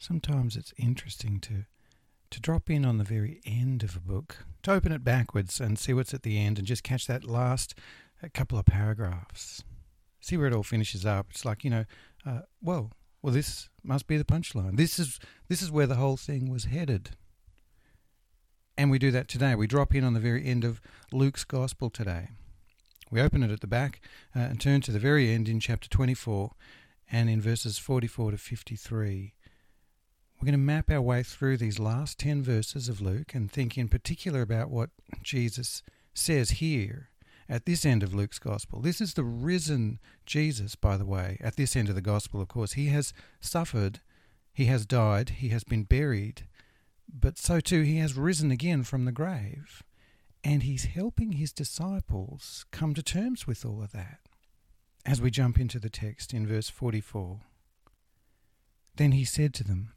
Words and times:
Sometimes 0.00 0.56
it's 0.56 0.72
interesting 0.78 1.40
to 1.40 1.66
to 2.30 2.40
drop 2.40 2.70
in 2.70 2.86
on 2.86 2.96
the 2.96 3.04
very 3.04 3.40
end 3.44 3.82
of 3.82 3.96
a 3.96 4.00
book, 4.00 4.46
to 4.62 4.72
open 4.72 4.92
it 4.92 5.04
backwards 5.04 5.60
and 5.60 5.78
see 5.78 5.92
what's 5.92 6.14
at 6.14 6.22
the 6.22 6.38
end 6.38 6.58
and 6.58 6.66
just 6.66 6.82
catch 6.82 7.06
that 7.06 7.24
last 7.24 7.74
uh, 8.22 8.28
couple 8.32 8.56
of 8.56 8.64
paragraphs. 8.64 9.62
See 10.20 10.36
where 10.36 10.46
it 10.46 10.54
all 10.54 10.62
finishes 10.62 11.04
up. 11.04 11.26
It's 11.30 11.44
like, 11.44 11.64
you 11.64 11.70
know, 11.70 11.84
uh, 12.24 12.42
well, 12.62 12.92
well 13.20 13.34
this 13.34 13.68
must 13.82 14.06
be 14.06 14.16
the 14.16 14.24
punchline. 14.24 14.76
This 14.76 14.98
is 14.98 15.18
this 15.48 15.60
is 15.60 15.70
where 15.70 15.86
the 15.86 15.96
whole 15.96 16.16
thing 16.16 16.48
was 16.48 16.64
headed. 16.64 17.10
And 18.78 18.90
we 18.90 18.98
do 18.98 19.10
that 19.10 19.28
today. 19.28 19.54
We 19.54 19.66
drop 19.66 19.94
in 19.94 20.04
on 20.04 20.14
the 20.14 20.20
very 20.20 20.46
end 20.46 20.64
of 20.64 20.80
Luke's 21.12 21.44
gospel 21.44 21.90
today. 21.90 22.30
We 23.10 23.20
open 23.20 23.42
it 23.42 23.50
at 23.50 23.60
the 23.60 23.66
back 23.66 24.00
uh, 24.34 24.38
and 24.38 24.58
turn 24.58 24.80
to 24.82 24.92
the 24.92 24.98
very 24.98 25.30
end 25.30 25.46
in 25.46 25.60
chapter 25.60 25.90
24 25.90 26.52
and 27.12 27.28
in 27.28 27.42
verses 27.42 27.76
44 27.76 28.30
to 28.30 28.38
53. 28.38 29.34
We're 30.40 30.46
going 30.46 30.52
to 30.54 30.58
map 30.58 30.90
our 30.90 31.02
way 31.02 31.22
through 31.22 31.58
these 31.58 31.78
last 31.78 32.18
10 32.18 32.42
verses 32.42 32.88
of 32.88 33.02
Luke 33.02 33.34
and 33.34 33.52
think 33.52 33.76
in 33.76 33.88
particular 33.88 34.40
about 34.40 34.70
what 34.70 34.88
Jesus 35.22 35.82
says 36.14 36.52
here 36.52 37.10
at 37.46 37.66
this 37.66 37.84
end 37.84 38.02
of 38.02 38.14
Luke's 38.14 38.38
gospel. 38.38 38.80
This 38.80 39.02
is 39.02 39.12
the 39.12 39.22
risen 39.22 39.98
Jesus, 40.24 40.76
by 40.76 40.96
the 40.96 41.04
way, 41.04 41.36
at 41.42 41.56
this 41.56 41.76
end 41.76 41.90
of 41.90 41.94
the 41.94 42.00
gospel, 42.00 42.40
of 42.40 42.48
course. 42.48 42.72
He 42.72 42.86
has 42.86 43.12
suffered, 43.38 44.00
he 44.54 44.64
has 44.64 44.86
died, 44.86 45.28
he 45.28 45.50
has 45.50 45.62
been 45.62 45.82
buried, 45.82 46.46
but 47.06 47.36
so 47.36 47.60
too 47.60 47.82
he 47.82 47.98
has 47.98 48.14
risen 48.14 48.50
again 48.50 48.82
from 48.82 49.04
the 49.04 49.12
grave. 49.12 49.82
And 50.42 50.62
he's 50.62 50.84
helping 50.84 51.32
his 51.32 51.52
disciples 51.52 52.64
come 52.70 52.94
to 52.94 53.02
terms 53.02 53.46
with 53.46 53.62
all 53.66 53.82
of 53.82 53.92
that. 53.92 54.20
As 55.04 55.20
we 55.20 55.30
jump 55.30 55.60
into 55.60 55.78
the 55.78 55.90
text 55.90 56.32
in 56.32 56.46
verse 56.46 56.70
44, 56.70 57.40
then 58.96 59.12
he 59.12 59.26
said 59.26 59.52
to 59.52 59.64
them, 59.64 59.92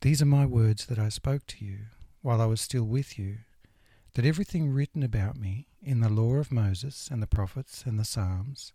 These 0.00 0.22
are 0.22 0.26
my 0.26 0.46
words 0.46 0.86
that 0.86 0.98
I 0.98 1.08
spoke 1.08 1.44
to 1.48 1.64
you 1.64 1.78
while 2.22 2.40
I 2.40 2.46
was 2.46 2.60
still 2.60 2.84
with 2.84 3.18
you, 3.18 3.38
that 4.14 4.24
everything 4.24 4.70
written 4.70 5.02
about 5.02 5.36
me 5.36 5.66
in 5.82 6.00
the 6.00 6.08
law 6.08 6.36
of 6.36 6.52
Moses 6.52 7.08
and 7.10 7.20
the 7.20 7.26
prophets 7.26 7.82
and 7.84 7.98
the 7.98 8.04
Psalms 8.04 8.72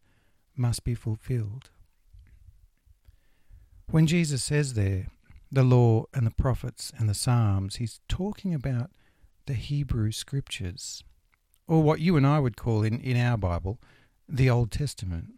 must 0.58 0.84
be 0.84 0.96
fulfilled. 0.96 1.70
When 3.90 4.06
Jesus 4.06 4.44
says 4.44 4.74
there, 4.74 5.08
the 5.50 5.64
law 5.64 6.06
and 6.14 6.28
the 6.28 6.32
prophets 6.32 6.92
and 6.98 7.08
the 7.08 7.14
Psalms, 7.14 7.78
he's 7.78 8.02
talking 8.10 8.54
about 8.54 8.92
the 9.46 9.54
Hebrew 9.54 10.12
Scriptures, 10.12 11.06
or 11.68 11.82
what 11.82 12.02
you 12.02 12.18
and 12.18 12.28
I 12.28 12.40
would 12.40 12.58
call 12.58 12.84
in, 12.84 13.00
in 13.00 13.16
our 13.16 13.38
Bible, 13.38 13.80
the 14.28 14.50
Old 14.50 14.72
Testament. 14.72 15.36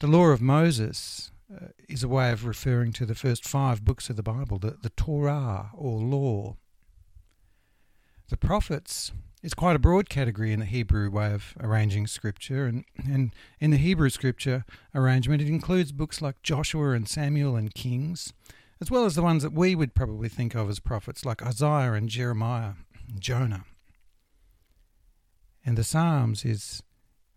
The 0.00 0.08
law 0.08 0.26
of 0.26 0.42
Moses 0.42 1.30
uh, 1.54 1.66
is 1.88 2.02
a 2.02 2.08
way 2.08 2.30
of 2.30 2.44
referring 2.44 2.92
to 2.92 3.06
the 3.06 3.14
first 3.14 3.46
five 3.46 3.84
books 3.84 4.08
of 4.08 4.16
the 4.16 4.22
Bible, 4.22 4.58
the, 4.58 4.76
the 4.82 4.90
Torah 4.90 5.70
or 5.74 5.98
law. 5.98 6.56
The 8.28 8.36
prophets 8.36 9.12
is 9.42 9.54
quite 9.54 9.74
a 9.74 9.80
broad 9.80 10.08
category 10.08 10.52
in 10.52 10.60
the 10.60 10.66
Hebrew 10.66 11.10
way 11.10 11.32
of 11.32 11.54
arranging 11.58 12.06
scripture, 12.06 12.66
and, 12.66 12.84
and 12.96 13.34
in 13.58 13.70
the 13.70 13.78
Hebrew 13.78 14.10
scripture 14.10 14.64
arrangement, 14.94 15.42
it 15.42 15.48
includes 15.48 15.92
books 15.92 16.20
like 16.20 16.42
Joshua 16.42 16.90
and 16.90 17.08
Samuel 17.08 17.56
and 17.56 17.74
Kings, 17.74 18.32
as 18.80 18.90
well 18.90 19.04
as 19.04 19.14
the 19.14 19.22
ones 19.22 19.42
that 19.42 19.52
we 19.52 19.74
would 19.74 19.94
probably 19.94 20.28
think 20.28 20.54
of 20.54 20.68
as 20.68 20.78
prophets 20.78 21.24
like 21.24 21.42
Isaiah 21.42 21.94
and 21.94 22.08
Jeremiah 22.08 22.74
and 23.08 23.20
Jonah. 23.20 23.64
And 25.64 25.76
the 25.76 25.84
Psalms 25.84 26.44
is, 26.44 26.82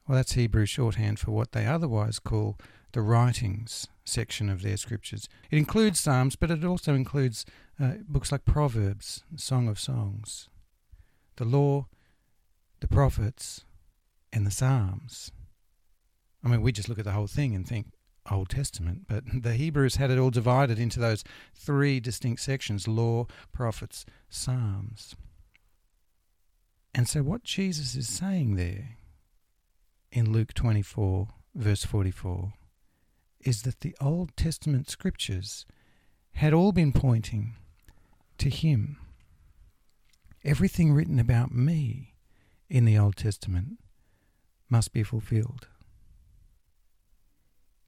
well, 0.08 0.18
that's 0.18 0.34
Hebrew 0.34 0.66
shorthand 0.66 1.20
for 1.20 1.32
what 1.32 1.54
they 1.54 1.66
otherwise 1.66 2.20
call 2.20 2.58
the 2.94 3.02
writings 3.02 3.88
section 4.06 4.50
of 4.50 4.62
their 4.62 4.78
scriptures. 4.78 5.28
It 5.52 5.58
includes 5.58 6.00
Psalms, 6.00 6.36
but 6.36 6.52
it 6.52 6.64
also 6.64 6.94
includes 6.94 7.46
uh, 7.80 7.94
books 8.08 8.32
like 8.32 8.46
Proverbs, 8.46 9.24
Song 9.36 9.68
of 9.68 9.80
Songs, 9.80 10.48
the 11.36 11.46
Law, 11.46 11.88
the 12.80 12.88
Prophets, 12.88 13.66
and 14.32 14.46
the 14.46 14.52
Psalms. 14.52 15.32
I 16.44 16.50
mean, 16.50 16.62
we 16.62 16.72
just 16.72 16.90
look 16.90 17.00
at 17.00 17.06
the 17.06 17.12
whole 17.12 17.28
thing 17.28 17.56
and 17.56 17.68
think, 17.68 17.88
Old 18.32 18.50
Testament, 18.50 19.02
but 19.08 19.24
the 19.44 19.56
Hebrews 19.56 19.96
had 19.96 20.12
it 20.12 20.20
all 20.20 20.30
divided 20.30 20.80
into 20.80 21.00
those 21.00 21.24
three 21.54 22.00
distinct 22.00 22.42
sections 22.42 22.88
law, 22.88 23.28
prophets, 23.52 24.06
psalms. 24.30 25.16
And 26.96 27.10
so, 27.10 27.24
what 27.24 27.44
Jesus 27.44 27.96
is 27.96 28.08
saying 28.08 28.56
there 28.56 28.98
in 30.12 30.32
Luke 30.32 30.54
24, 30.54 31.28
verse 31.56 31.84
44, 31.84 32.54
is 33.46 33.64
that 33.64 33.82
the 33.82 33.96
Old 34.02 34.36
Testament 34.36 34.90
scriptures 34.90 35.66
had 36.34 36.54
all 36.54 36.72
been 36.72 36.92
pointing 36.92 37.56
to 38.38 38.50
Him. 38.50 38.98
Everything 40.44 40.94
written 40.94 41.20
about 41.20 41.54
me 41.54 42.16
in 42.70 42.86
the 42.86 42.98
Old 42.98 43.16
Testament 43.16 43.80
must 44.70 44.94
be 44.94 45.04
fulfilled. 45.04 45.68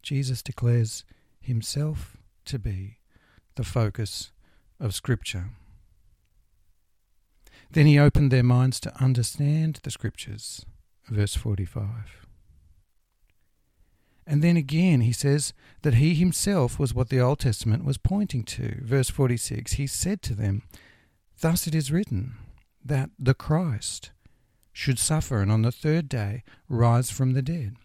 Jesus 0.03 0.43
declares 0.43 1.03
himself 1.41 2.15
to 2.45 2.59
be 2.59 2.99
the 3.55 3.63
focus 3.63 4.31
of 4.79 4.93
Scripture. 4.93 5.49
Then 7.71 7.87
he 7.87 7.97
opened 7.97 8.31
their 8.31 8.43
minds 8.43 8.79
to 8.81 9.03
understand 9.03 9.79
the 9.83 9.91
Scriptures. 9.91 10.65
Verse 11.09 11.35
45. 11.35 12.24
And 14.27 14.41
then 14.41 14.57
again, 14.57 15.01
he 15.01 15.11
says 15.11 15.53
that 15.83 15.95
he 15.95 16.15
himself 16.15 16.79
was 16.79 16.93
what 16.93 17.09
the 17.09 17.19
Old 17.19 17.39
Testament 17.39 17.85
was 17.85 17.97
pointing 17.97 18.43
to. 18.43 18.81
Verse 18.81 19.09
46 19.09 19.73
He 19.73 19.87
said 19.87 20.21
to 20.23 20.33
them, 20.33 20.63
Thus 21.41 21.67
it 21.67 21.75
is 21.75 21.91
written, 21.91 22.35
that 22.83 23.09
the 23.19 23.33
Christ 23.33 24.11
should 24.73 24.99
suffer 24.99 25.41
and 25.41 25.51
on 25.51 25.61
the 25.61 25.71
third 25.71 26.09
day 26.09 26.43
rise 26.67 27.09
from 27.09 27.33
the 27.33 27.41
dead 27.41 27.75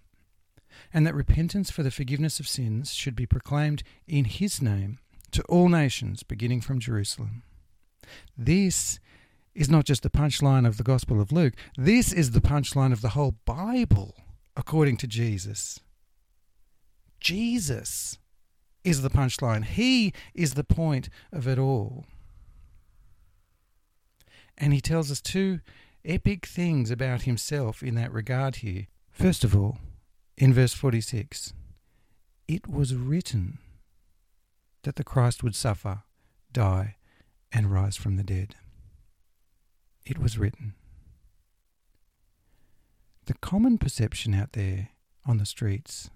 and 0.92 1.06
that 1.06 1.14
repentance 1.14 1.70
for 1.70 1.82
the 1.82 1.90
forgiveness 1.90 2.40
of 2.40 2.48
sins 2.48 2.92
should 2.92 3.16
be 3.16 3.26
proclaimed 3.26 3.82
in 4.06 4.24
his 4.24 4.60
name 4.60 4.98
to 5.30 5.42
all 5.44 5.68
nations, 5.68 6.22
beginning 6.22 6.60
from 6.60 6.80
Jerusalem. 6.80 7.42
This 8.36 8.98
is 9.54 9.70
not 9.70 9.84
just 9.84 10.02
the 10.02 10.10
punchline 10.10 10.66
of 10.66 10.76
the 10.76 10.82
Gospel 10.82 11.20
of 11.20 11.32
Luke, 11.32 11.54
this 11.76 12.12
is 12.12 12.32
the 12.32 12.40
punchline 12.40 12.92
of 12.92 13.00
the 13.00 13.10
whole 13.10 13.36
Bible, 13.44 14.16
according 14.56 14.96
to 14.98 15.06
Jesus. 15.06 15.80
Jesus 17.20 18.18
is 18.82 19.02
the 19.02 19.10
punchline, 19.10 19.64
He 19.64 20.12
is 20.34 20.54
the 20.54 20.64
point 20.64 21.08
of 21.32 21.46
it 21.46 21.58
all. 21.58 22.06
And 24.56 24.72
He 24.72 24.80
tells 24.80 25.10
us 25.10 25.20
two 25.20 25.60
epic 26.04 26.46
things 26.46 26.90
about 26.90 27.22
Himself 27.22 27.82
in 27.82 27.94
that 27.96 28.12
regard 28.12 28.56
here. 28.56 28.86
First 29.10 29.44
of 29.44 29.54
all, 29.54 29.78
in 30.36 30.54
verse 30.54 30.72
46 30.72 31.52
It 32.48 32.66
was 32.66 32.94
written 32.94 33.58
that 34.82 34.96
the 34.96 35.04
Christ 35.04 35.42
would 35.42 35.54
suffer, 35.54 36.02
die, 36.52 36.96
and 37.52 37.70
rise 37.70 37.96
from 37.96 38.16
the 38.16 38.22
dead. 38.22 38.54
It 40.06 40.18
was 40.18 40.38
written. 40.38 40.74
The 43.26 43.34
common 43.34 43.76
perception 43.78 44.34
out 44.34 44.52
there 44.52 44.88
on 45.26 45.36
the 45.36 45.46
streets 45.46 46.10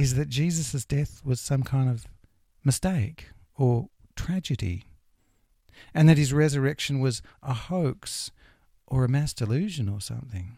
is 0.00 0.14
that 0.14 0.30
Jesus' 0.30 0.86
death 0.86 1.20
was 1.26 1.40
some 1.40 1.62
kind 1.62 1.90
of 1.90 2.06
mistake 2.64 3.28
or 3.54 3.90
tragedy, 4.16 4.84
and 5.92 6.08
that 6.08 6.16
his 6.16 6.32
resurrection 6.32 7.00
was 7.00 7.20
a 7.42 7.52
hoax 7.52 8.30
or 8.86 9.04
a 9.04 9.08
mass 9.08 9.34
delusion 9.34 9.90
or 9.90 10.00
something. 10.00 10.56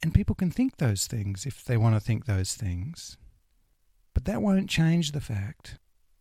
And 0.00 0.14
people 0.14 0.36
can 0.36 0.52
think 0.52 0.76
those 0.76 1.08
things 1.08 1.44
if 1.44 1.64
they 1.64 1.76
want 1.76 1.96
to 1.96 2.00
think 2.00 2.24
those 2.24 2.54
things. 2.54 3.16
But 4.14 4.24
that 4.26 4.40
won't 4.40 4.70
change 4.70 5.10
the 5.10 5.20
fact 5.20 5.80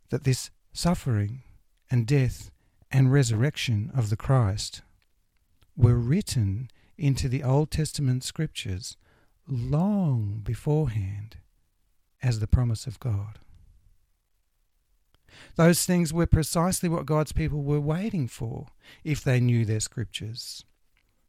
that 0.09 0.23
this 0.23 0.49
suffering 0.73 1.43
and 1.91 2.07
death 2.07 2.49
and 2.89 3.13
resurrection 3.13 3.91
of 3.95 4.09
the 4.09 4.17
Christ 4.17 4.81
were 5.77 5.99
written 5.99 6.71
into 6.97 7.29
the 7.29 7.43
Old 7.43 7.69
Testament 7.69 8.23
scriptures 8.23 8.97
long 9.47 10.41
beforehand 10.43 11.37
as 12.21 12.39
the 12.39 12.47
promise 12.47 12.87
of 12.87 12.99
God. 12.99 13.39
Those 15.55 15.85
things 15.85 16.13
were 16.13 16.25
precisely 16.25 16.89
what 16.89 17.05
God's 17.05 17.31
people 17.31 17.63
were 17.63 17.79
waiting 17.79 18.27
for 18.27 18.67
if 19.03 19.23
they 19.23 19.39
knew 19.39 19.65
their 19.65 19.79
scriptures 19.79 20.63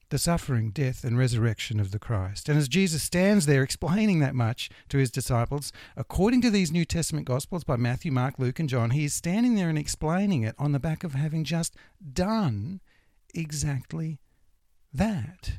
the 0.08 0.18
suffering, 0.18 0.70
death, 0.70 1.02
and 1.02 1.18
resurrection 1.18 1.80
of 1.80 1.90
the 1.90 1.98
Christ. 1.98 2.48
And 2.48 2.56
as 2.56 2.68
Jesus 2.68 3.02
stands 3.02 3.46
there 3.46 3.62
explaining 3.62 4.20
that 4.20 4.34
much 4.34 4.70
to 4.88 4.98
his 4.98 5.10
disciples, 5.10 5.72
according 5.96 6.42
to 6.42 6.50
these 6.50 6.70
New 6.70 6.84
Testament 6.84 7.26
Gospels 7.26 7.64
by 7.64 7.76
Matthew, 7.76 8.12
Mark, 8.12 8.38
Luke, 8.38 8.60
and 8.60 8.68
John, 8.68 8.90
he 8.90 9.06
is 9.06 9.14
standing 9.14 9.56
there 9.56 9.68
and 9.68 9.78
explaining 9.78 10.42
it 10.42 10.54
on 10.58 10.72
the 10.72 10.78
back 10.78 11.02
of 11.02 11.14
having 11.14 11.42
just 11.42 11.74
done 12.12 12.80
exactly 13.34 14.20
that. 14.92 15.58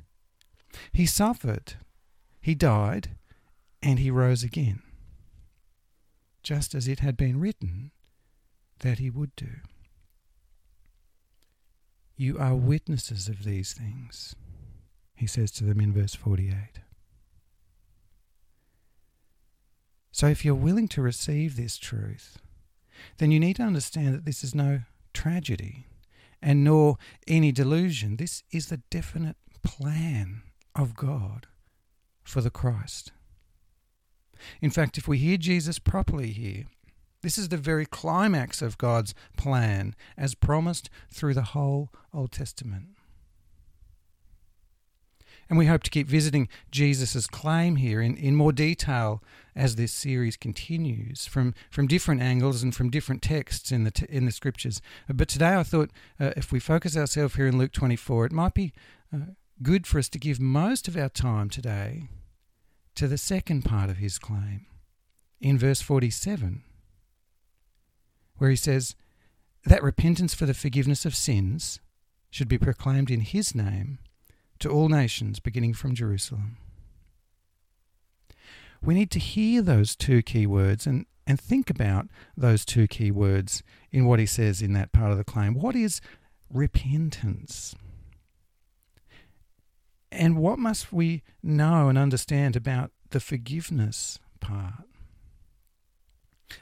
He 0.94 1.06
suffered, 1.06 1.74
he 2.48 2.56
died, 2.56 3.10
and 3.84 4.00
he 4.00 4.10
rose 4.10 4.42
again. 4.42 4.82
just 6.42 6.74
as 6.74 6.88
it 6.88 7.00
had 7.02 7.18
been 7.18 7.42
written 7.42 7.92
that 8.80 9.00
he 9.00 9.10
would 9.10 9.36
do. 9.36 9.56
You 12.16 12.40
are 12.40 12.56
witnesses 12.56 13.28
of 13.28 13.44
these 13.44 13.74
things, 13.74 14.34
he 15.14 15.28
says 15.28 15.52
to 15.52 15.66
them 15.66 15.82
in 15.82 15.92
verse 15.92 16.16
48. 16.16 16.80
So, 20.14 20.28
if 20.28 20.46
you're 20.46 20.56
willing 20.56 20.88
to 20.88 21.02
receive 21.02 21.58
this 21.58 21.78
truth, 21.78 22.38
then 23.18 23.30
you 23.30 23.42
need 23.42 23.58
to 23.58 23.64
understand 23.64 24.14
that 24.14 24.24
this 24.24 24.42
is 24.42 24.56
no 24.56 24.84
tragedy 25.14 25.88
and 26.42 26.64
nor 26.64 26.96
any 27.28 27.52
delusion. 27.52 28.16
This 28.16 28.44
is 28.52 28.68
the 28.68 28.84
definite 28.90 29.36
plan 29.64 30.44
of 30.74 30.96
God 30.96 31.48
for 32.28 32.42
the 32.42 32.50
Christ. 32.50 33.12
In 34.62 34.70
fact, 34.70 34.98
if 34.98 35.08
we 35.08 35.18
hear 35.18 35.38
Jesus 35.38 35.80
properly 35.80 36.32
here, 36.32 36.66
this 37.22 37.38
is 37.38 37.50
the 37.50 37.58
very 37.58 37.86
climax 37.86 38.62
of 38.62 38.78
God's 38.78 39.16
plan 39.38 39.96
as 40.18 40.36
promised 40.36 40.90
through 41.10 41.34
the 41.34 41.42
whole 41.42 41.90
Old 42.14 42.32
Testament. 42.32 42.90
And 45.50 45.58
we 45.58 45.68
hope 45.68 45.84
to 45.84 45.90
keep 45.90 46.08
visiting 46.08 46.50
Jesus' 46.70 47.26
claim 47.26 47.78
here 47.78 48.02
in, 48.02 48.18
in 48.18 48.36
more 48.36 48.52
detail 48.52 49.24
as 49.56 49.76
this 49.76 49.94
series 49.94 50.36
continues 50.36 51.26
from, 51.26 51.54
from 51.70 51.88
different 51.88 52.22
angles 52.22 52.62
and 52.62 52.76
from 52.76 52.90
different 52.90 53.22
texts 53.22 53.72
in 53.72 53.86
the, 53.86 53.92
t- 53.92 54.06
in 54.10 54.26
the 54.26 54.32
scriptures. 54.32 54.82
But 55.08 55.30
today 55.30 55.56
I 55.56 55.64
thought 55.64 55.90
uh, 56.20 56.32
if 56.36 56.52
we 56.52 56.60
focus 56.60 56.98
ourselves 56.98 57.36
here 57.36 57.48
in 57.48 57.58
Luke 57.58 57.72
24, 57.72 58.26
it 58.26 58.32
might 58.34 58.54
be 58.54 58.74
uh, 59.14 59.32
good 59.64 59.88
for 59.88 59.98
us 59.98 60.10
to 60.10 60.20
give 60.20 60.40
most 60.40 60.88
of 60.88 60.96
our 60.96 61.10
time 61.10 61.50
today 61.50 62.10
to 62.96 63.08
the 63.08 63.18
second 63.18 63.64
part 63.64 63.90
of 63.90 63.98
his 63.98 64.20
claim 64.20 64.66
in 65.42 65.58
verse 65.58 65.82
47, 65.82 66.64
where 68.38 68.50
he 68.50 68.56
says 68.56 68.96
that 69.66 69.84
repentance 69.84 70.34
for 70.34 70.46
the 70.46 70.54
forgiveness 70.54 71.06
of 71.06 71.16
sins 71.16 71.80
should 72.30 72.48
be 72.48 72.58
proclaimed 72.58 73.10
in 73.10 73.22
his 73.22 73.56
name 73.56 74.00
to 74.60 74.70
all 74.70 74.90
nations, 74.90 75.40
beginning 75.40 75.74
from 75.74 75.96
Jerusalem. 75.96 76.58
We 78.82 78.94
need 78.94 79.12
to 79.12 79.20
hear 79.20 79.62
those 79.62 79.96
two 79.96 80.22
key 80.22 80.46
words 80.46 80.86
and, 80.86 81.06
and 81.26 81.40
think 81.40 81.70
about 81.70 82.08
those 82.36 82.64
two 82.64 82.88
key 82.88 83.12
words 83.12 83.64
in 83.92 84.06
what 84.06 84.20
he 84.20 84.26
says 84.26 84.62
in 84.62 84.74
that 84.74 84.92
part 84.92 85.12
of 85.12 85.18
the 85.18 85.24
claim. 85.24 85.56
What 85.56 85.76
is 85.76 86.00
repentance? 86.52 87.76
And 90.18 90.38
what 90.38 90.58
must 90.58 90.92
we 90.92 91.22
know 91.44 91.90
and 91.90 91.98
understand 91.98 92.56
about 92.56 92.92
the 93.12 93.20
forgiveness 93.20 94.18
part? 94.40 94.84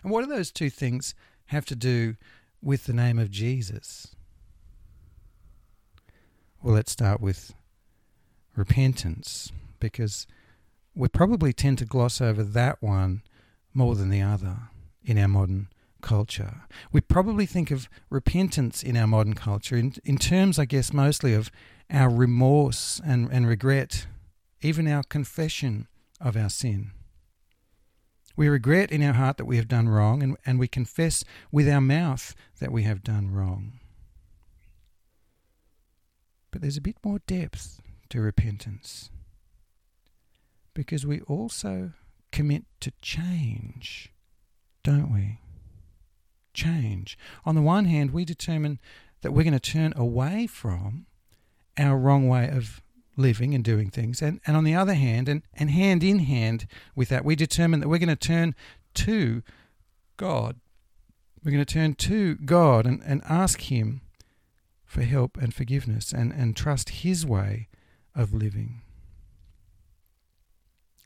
And 0.04 0.12
what 0.12 0.26
do 0.26 0.28
those 0.28 0.52
two 0.52 0.70
things 0.70 1.16
have 1.46 1.66
to 1.68 1.76
do 1.76 2.18
with 2.62 2.84
the 2.84 2.94
name 2.94 3.18
of 3.18 3.32
Jesus? 3.32 4.14
Well, 6.62 6.76
let's 6.76 6.92
start 6.92 7.22
with 7.22 7.54
repentance, 8.58 9.54
because 9.80 10.28
we 10.94 11.08
probably 11.08 11.54
tend 11.54 11.78
to 11.78 11.86
gloss 11.86 12.20
over 12.20 12.44
that 12.44 12.82
one 12.82 13.22
more 13.74 13.96
than 13.96 14.10
the 14.10 14.22
other 14.22 14.58
in 15.06 15.18
our 15.18 15.28
modern 15.28 15.70
culture. 16.02 16.64
We 16.92 17.00
probably 17.02 17.46
think 17.46 17.72
of 17.72 17.88
repentance 18.10 18.84
in 18.84 18.98
our 18.98 19.08
modern 19.08 19.34
culture 19.34 19.78
in, 19.78 19.96
in 20.04 20.18
terms, 20.18 20.60
I 20.60 20.66
guess, 20.66 20.92
mostly 20.92 21.34
of 21.34 21.52
our 21.90 22.10
remorse 22.10 23.02
and, 23.06 23.30
and 23.32 23.48
regret, 23.48 24.08
even 24.62 24.88
our 24.88 25.04
confession 25.04 25.88
of 26.20 26.36
our 26.36 26.50
sin. 26.50 26.92
We 28.36 28.50
regret 28.50 28.92
in 28.92 29.02
our 29.02 29.14
heart 29.14 29.38
that 29.38 29.46
we 29.46 29.58
have 29.58 29.68
done 29.68 29.88
wrong, 29.88 30.22
and, 30.22 30.38
and 30.46 30.60
we 30.60 30.68
confess 30.68 31.24
with 31.52 31.70
our 31.70 31.82
mouth 31.82 32.36
that 32.60 32.72
we 32.72 32.84
have 32.84 33.04
done 33.04 33.32
wrong. 33.32 33.80
But 36.52 36.62
there's 36.62 36.78
a 36.78 36.82
bit 36.82 36.98
more 37.04 37.20
depth 37.28 37.82
to 38.10 38.22
repentance 38.22 39.10
because 40.74 41.06
we 41.06 41.22
also 41.22 41.94
commit 42.32 42.66
to 42.82 42.92
change, 43.02 44.12
don't 44.84 45.12
we? 45.12 45.40
Change. 46.54 47.18
On 47.46 47.56
the 47.56 47.62
one 47.62 47.86
hand, 47.86 48.12
we 48.12 48.26
determine 48.26 48.80
that 49.22 49.32
we're 49.32 49.44
going 49.44 49.54
to 49.54 49.60
turn 49.60 49.94
away 49.96 50.48
from 50.48 51.08
our 51.78 51.98
wrong 51.98 52.28
way 52.28 52.50
of 52.50 52.82
living 53.18 53.54
and 53.54 53.64
doing 53.64 53.90
things. 53.90 54.22
And, 54.22 54.40
and 54.46 54.58
on 54.58 54.64
the 54.64 54.76
other 54.76 54.94
hand, 54.94 55.30
and, 55.30 55.42
and 55.54 55.70
hand 55.70 56.04
in 56.04 56.20
hand 56.20 56.68
with 56.96 57.10
that, 57.10 57.26
we 57.26 57.36
determine 57.36 57.80
that 57.80 57.88
we're 57.88 57.98
going 57.98 58.10
to 58.10 58.16
turn 58.16 58.56
to 58.96 59.42
God. 60.18 60.60
We're 61.44 61.52
going 61.52 61.66
to 61.66 61.74
turn 61.74 61.96
to 61.96 62.36
God 62.36 62.86
and, 62.86 63.02
and 63.06 63.22
ask 63.28 63.62
Him 63.62 64.02
for 64.86 65.04
help 65.04 65.38
and 65.38 65.54
forgiveness 65.54 66.12
and, 66.12 66.32
and 66.32 66.56
trust 66.56 66.90
His 66.90 67.26
way 67.26 67.68
of 68.16 68.34
living. 68.34 68.82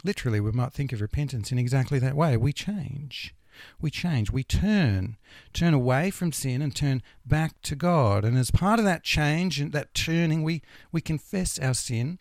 Literally, 0.04 0.40
we 0.40 0.52
might 0.52 0.72
think 0.72 0.94
of 0.94 1.02
repentance 1.02 1.52
in 1.52 1.60
exactly 1.60 2.00
that 2.00 2.16
way. 2.16 2.38
We 2.38 2.54
change 2.54 3.36
we 3.80 3.90
change. 3.90 4.32
We 4.32 4.44
turn, 4.44 5.18
turn 5.54 5.74
away 5.74 6.12
from 6.12 6.32
sin 6.32 6.62
and 6.62 6.76
turn 6.76 7.02
back 7.26 7.62
to 7.64 7.76
God. 7.76 8.26
And 8.26 8.38
as 8.38 8.52
part 8.52 8.80
of 8.80 8.86
that 8.86 9.04
change 9.04 9.60
and 9.60 9.72
that 9.72 9.94
turning, 9.94 10.44
we, 10.44 10.62
we 10.92 11.02
confess 11.02 11.60
our 11.60 11.74
sin, 11.74 12.20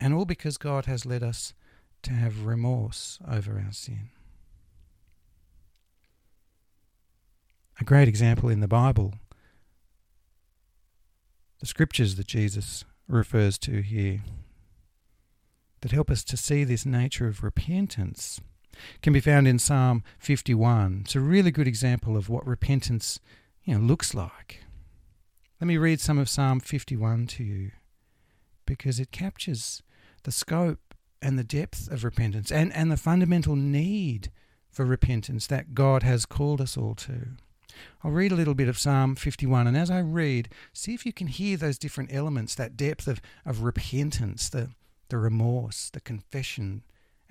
and 0.00 0.12
all 0.12 0.24
because 0.24 0.56
God 0.58 0.86
has 0.86 1.06
led 1.06 1.22
us 1.22 1.54
to 2.02 2.12
have 2.12 2.44
remorse 2.44 3.18
over 3.28 3.62
our 3.64 3.72
sin. 3.72 4.10
A 7.80 7.84
great 7.84 8.08
example 8.08 8.48
in 8.48 8.60
the 8.60 8.68
Bible, 8.68 9.14
the 11.60 11.66
scriptures 11.66 12.16
that 12.16 12.26
Jesus 12.26 12.84
refers 13.08 13.58
to 13.58 13.80
here, 13.82 14.22
that 15.80 15.92
help 15.92 16.10
us 16.10 16.24
to 16.24 16.36
see 16.36 16.64
this 16.64 16.86
nature 16.86 17.26
of 17.26 17.42
repentance 17.42 18.40
can 19.02 19.12
be 19.12 19.20
found 19.20 19.46
in 19.46 19.58
Psalm 19.58 20.02
51. 20.18 21.02
It's 21.04 21.16
a 21.16 21.20
really 21.20 21.50
good 21.50 21.68
example 21.68 22.16
of 22.16 22.28
what 22.28 22.46
repentance 22.46 23.20
you 23.64 23.74
know, 23.74 23.80
looks 23.80 24.14
like. 24.14 24.62
Let 25.60 25.68
me 25.68 25.76
read 25.76 26.00
some 26.00 26.18
of 26.18 26.28
Psalm 26.28 26.60
51 26.60 27.26
to 27.28 27.44
you 27.44 27.70
because 28.66 28.98
it 28.98 29.12
captures 29.12 29.82
the 30.24 30.32
scope 30.32 30.94
and 31.20 31.38
the 31.38 31.44
depth 31.44 31.90
of 31.90 32.04
repentance 32.04 32.50
and, 32.50 32.72
and 32.74 32.90
the 32.90 32.96
fundamental 32.96 33.54
need 33.54 34.30
for 34.70 34.84
repentance 34.84 35.46
that 35.46 35.74
God 35.74 36.02
has 36.02 36.26
called 36.26 36.60
us 36.60 36.76
all 36.76 36.94
to. 36.96 37.28
I'll 38.02 38.10
read 38.10 38.32
a 38.32 38.36
little 38.36 38.54
bit 38.54 38.68
of 38.68 38.78
Psalm 38.78 39.14
51, 39.14 39.66
and 39.66 39.76
as 39.76 39.90
I 39.90 40.00
read, 40.00 40.48
see 40.72 40.94
if 40.94 41.06
you 41.06 41.12
can 41.12 41.28
hear 41.28 41.56
those 41.56 41.78
different 41.78 42.12
elements, 42.12 42.54
that 42.54 42.76
depth 42.76 43.06
of, 43.06 43.20
of 43.46 43.62
repentance, 43.62 44.48
the, 44.48 44.70
the 45.08 45.18
remorse, 45.18 45.90
the 45.90 46.00
confession, 46.00 46.82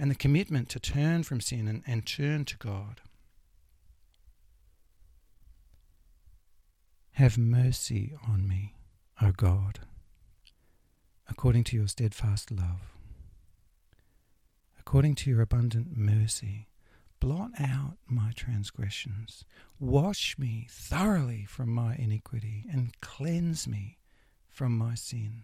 and 0.02 0.10
the 0.10 0.16
commitment 0.16 0.68
to 0.68 0.80
turn 0.80 1.22
from 1.22 1.40
sin 1.40 1.68
and, 1.68 1.84
and 1.86 2.08
turn 2.08 2.44
to 2.44 2.58
God. 2.58 3.02
Have 7.12 7.38
mercy 7.38 8.16
on 8.28 8.48
me, 8.48 8.74
O 9.22 9.32
God, 9.32 9.82
according 11.30 11.66
to 11.66 11.78
your 11.78 11.88
steadfast 11.88 12.50
love. 12.50 12.98
According 14.80 15.14
to 15.16 15.30
your 15.30 15.40
abundant 15.40 15.96
mercy, 15.96 16.68
blot 17.20 17.52
out 17.60 17.98
my 18.08 18.32
transgressions. 18.36 19.46
Wash 19.80 20.36
me 20.40 20.66
thoroughly 20.68 21.46
from 21.46 21.70
my 21.70 21.96
iniquity 21.96 22.66
and 22.72 23.00
cleanse 23.02 23.68
me 23.68 24.00
from 24.50 24.76
my 24.76 24.96
sin. 24.96 25.44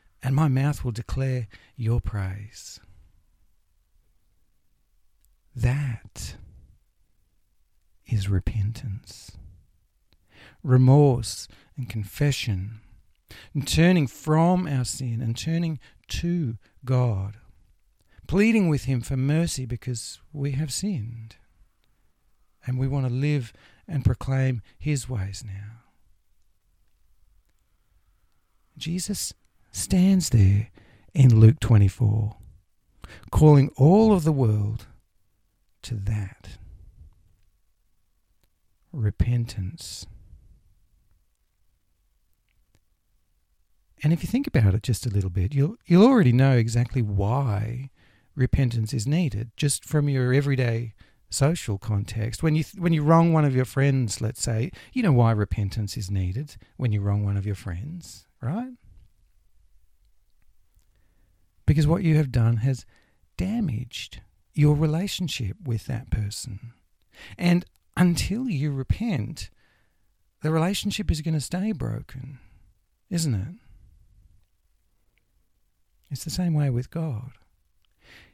and 0.23 0.35
my 0.35 0.47
mouth 0.47 0.83
will 0.83 0.91
declare 0.91 1.47
your 1.75 1.99
praise. 1.99 2.79
That 5.55 6.35
is 8.05 8.29
repentance, 8.29 9.31
remorse, 10.63 11.47
and 11.75 11.89
confession, 11.89 12.81
and 13.53 13.67
turning 13.67 14.07
from 14.07 14.67
our 14.67 14.85
sin 14.85 15.21
and 15.21 15.37
turning 15.37 15.79
to 16.09 16.57
God 16.85 17.37
pleading 18.31 18.69
with 18.69 18.85
Him 18.85 19.01
for 19.01 19.17
mercy 19.17 19.65
because 19.65 20.21
we 20.31 20.51
have 20.51 20.71
sinned. 20.71 21.35
And 22.65 22.79
we 22.79 22.87
want 22.87 23.05
to 23.05 23.11
live 23.11 23.51
and 23.89 24.05
proclaim 24.05 24.61
His 24.79 25.09
ways 25.09 25.43
now. 25.45 25.81
Jesus 28.77 29.33
stands 29.71 30.29
there 30.29 30.69
in 31.13 31.39
Luke 31.39 31.59
24, 31.59 32.35
calling 33.31 33.71
all 33.77 34.13
of 34.13 34.23
the 34.23 34.31
world 34.31 34.87
to 35.83 35.95
that 35.95 36.57
repentance. 38.91 40.05
And 44.03 44.11
if 44.11 44.23
you 44.23 44.27
think 44.27 44.47
about 44.47 44.73
it 44.73 44.83
just 44.83 45.05
a 45.05 45.09
little 45.09 45.29
bit, 45.29 45.53
you'll 45.53 45.75
you'll 45.85 46.05
already 46.05 46.33
know 46.33 46.53
exactly 46.53 47.01
why 47.01 47.91
repentance 48.35 48.93
is 48.93 49.05
needed 49.05 49.51
just 49.55 49.85
from 49.85 50.09
your 50.09 50.33
everyday 50.33 50.93
social 51.29 51.77
context. 51.77 52.41
When 52.41 52.55
you 52.55 52.63
when 52.77 52.93
you 52.93 53.03
wrong 53.03 53.31
one 53.31 53.45
of 53.45 53.55
your 53.55 53.65
friends, 53.65 54.19
let's 54.19 54.41
say, 54.41 54.71
you 54.91 55.03
know 55.03 55.13
why 55.13 55.31
repentance 55.31 55.97
is 55.97 56.09
needed 56.09 56.55
when 56.77 56.91
you 56.91 57.01
wrong 57.01 57.23
one 57.23 57.37
of 57.37 57.45
your 57.45 57.55
friends, 57.55 58.25
right? 58.41 58.73
Because 61.71 61.87
what 61.87 62.03
you 62.03 62.17
have 62.17 62.33
done 62.33 62.57
has 62.57 62.85
damaged 63.37 64.19
your 64.53 64.75
relationship 64.75 65.55
with 65.63 65.85
that 65.85 66.09
person. 66.09 66.73
And 67.37 67.63
until 67.95 68.49
you 68.49 68.73
repent, 68.73 69.49
the 70.41 70.51
relationship 70.51 71.09
is 71.09 71.21
going 71.21 71.33
to 71.33 71.39
stay 71.39 71.71
broken, 71.71 72.39
isn't 73.09 73.33
it? 73.33 73.55
It's 76.09 76.25
the 76.25 76.29
same 76.29 76.53
way 76.53 76.69
with 76.69 76.91
God. 76.91 77.31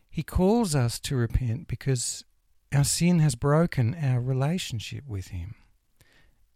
He 0.09 0.23
calls 0.23 0.73
us 0.73 0.99
to 1.01 1.15
repent 1.15 1.67
because 1.67 2.25
our 2.73 2.83
sin 2.83 3.19
has 3.19 3.35
broken 3.35 3.95
our 4.01 4.19
relationship 4.19 5.03
with 5.07 5.27
Him. 5.27 5.53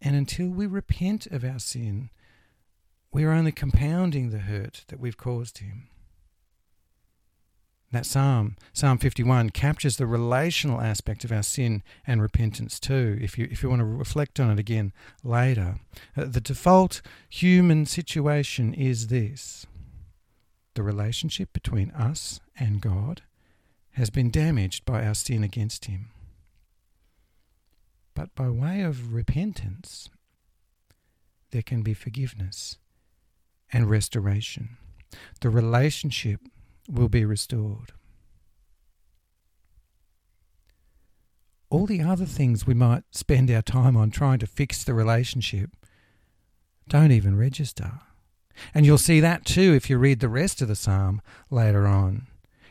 And 0.00 0.16
until 0.16 0.48
we 0.48 0.66
repent 0.66 1.26
of 1.28 1.44
our 1.44 1.60
sin, 1.60 2.10
we 3.12 3.22
are 3.22 3.30
only 3.30 3.52
compounding 3.52 4.30
the 4.30 4.40
hurt 4.40 4.84
that 4.88 4.98
we've 4.98 5.16
caused 5.16 5.58
Him. 5.58 5.86
That 7.92 8.06
psalm, 8.06 8.56
Psalm 8.72 8.96
51, 8.96 9.50
captures 9.50 9.98
the 9.98 10.06
relational 10.06 10.80
aspect 10.80 11.24
of 11.24 11.32
our 11.32 11.42
sin 11.42 11.82
and 12.06 12.22
repentance 12.22 12.80
too, 12.80 13.18
if 13.20 13.36
you, 13.36 13.46
if 13.50 13.62
you 13.62 13.68
want 13.68 13.80
to 13.80 13.84
reflect 13.84 14.40
on 14.40 14.50
it 14.50 14.58
again 14.58 14.94
later. 15.22 15.76
Uh, 16.16 16.24
the 16.24 16.40
default 16.40 17.02
human 17.28 17.84
situation 17.84 18.72
is 18.72 19.08
this 19.08 19.66
the 20.74 20.82
relationship 20.82 21.52
between 21.52 21.90
us 21.90 22.40
and 22.58 22.80
God 22.80 23.20
has 23.92 24.08
been 24.08 24.30
damaged 24.30 24.86
by 24.86 25.04
our 25.04 25.14
sin 25.14 25.44
against 25.44 25.84
him. 25.84 26.08
But 28.14 28.34
by 28.34 28.48
way 28.48 28.80
of 28.80 29.12
repentance, 29.12 30.08
there 31.50 31.60
can 31.60 31.82
be 31.82 31.92
forgiveness 31.92 32.78
and 33.70 33.90
restoration. 33.90 34.78
The 35.42 35.50
relationship 35.50 36.40
will 36.88 37.08
be 37.08 37.24
restored. 37.24 37.92
All 41.70 41.86
the 41.86 42.02
other 42.02 42.26
things 42.26 42.66
we 42.66 42.74
might 42.74 43.04
spend 43.12 43.50
our 43.50 43.62
time 43.62 43.96
on 43.96 44.10
trying 44.10 44.38
to 44.40 44.46
fix 44.46 44.84
the 44.84 44.92
relationship 44.92 45.70
don't 46.88 47.12
even 47.12 47.36
register. 47.36 48.00
And 48.74 48.84
you'll 48.84 48.98
see 48.98 49.20
that 49.20 49.46
too 49.46 49.72
if 49.74 49.88
you 49.88 49.96
read 49.96 50.20
the 50.20 50.28
rest 50.28 50.60
of 50.60 50.68
the 50.68 50.76
psalm 50.76 51.22
later 51.50 51.86
on. 51.86 52.26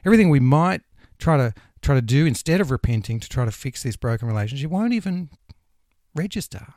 Everything 0.05 0.29
we 0.29 0.39
might 0.39 0.81
try 1.17 1.37
to 1.37 1.53
try 1.81 1.95
to 1.95 2.01
do 2.01 2.27
instead 2.27 2.61
of 2.61 2.69
repenting 2.69 3.19
to 3.19 3.27
try 3.27 3.43
to 3.43 3.51
fix 3.51 3.81
this 3.81 3.95
broken 3.95 4.27
relationship 4.27 4.69
won't 4.69 4.93
even 4.93 5.29
register. 6.13 6.67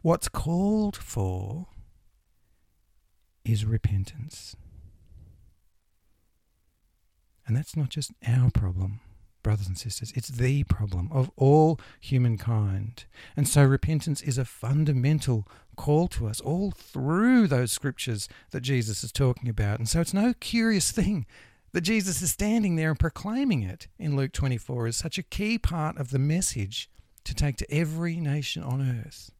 What's 0.00 0.28
called 0.28 0.96
for 0.96 1.66
is 3.44 3.64
repentance. 3.64 4.56
And 7.46 7.56
that's 7.56 7.76
not 7.76 7.88
just 7.88 8.12
our 8.26 8.50
problem, 8.50 9.00
brothers 9.42 9.66
and 9.66 9.78
sisters, 9.78 10.12
it's 10.14 10.28
the 10.28 10.64
problem 10.64 11.08
of 11.12 11.30
all 11.36 11.80
humankind. 12.00 13.04
And 13.36 13.48
so 13.48 13.64
repentance 13.64 14.22
is 14.22 14.38
a 14.38 14.44
fundamental 14.44 15.48
call 15.76 16.08
to 16.08 16.26
us 16.26 16.40
all 16.40 16.72
through 16.72 17.46
those 17.46 17.72
scriptures 17.72 18.28
that 18.50 18.60
Jesus 18.60 19.02
is 19.02 19.12
talking 19.12 19.48
about. 19.48 19.78
And 19.78 19.88
so 19.88 20.00
it's 20.00 20.14
no 20.14 20.34
curious 20.34 20.92
thing 20.92 21.26
that 21.72 21.82
Jesus 21.82 22.20
is 22.20 22.32
standing 22.32 22.76
there 22.76 22.90
and 22.90 22.98
proclaiming 22.98 23.62
it 23.62 23.88
in 23.98 24.16
Luke 24.16 24.32
24 24.32 24.88
is 24.88 24.96
such 24.96 25.18
a 25.18 25.22
key 25.22 25.58
part 25.58 25.96
of 25.96 26.10
the 26.10 26.18
message 26.18 26.90
to 27.24 27.34
take 27.34 27.56
to 27.56 27.72
every 27.72 28.16
nation 28.16 28.62
on 28.62 28.80
earth. 28.80 29.30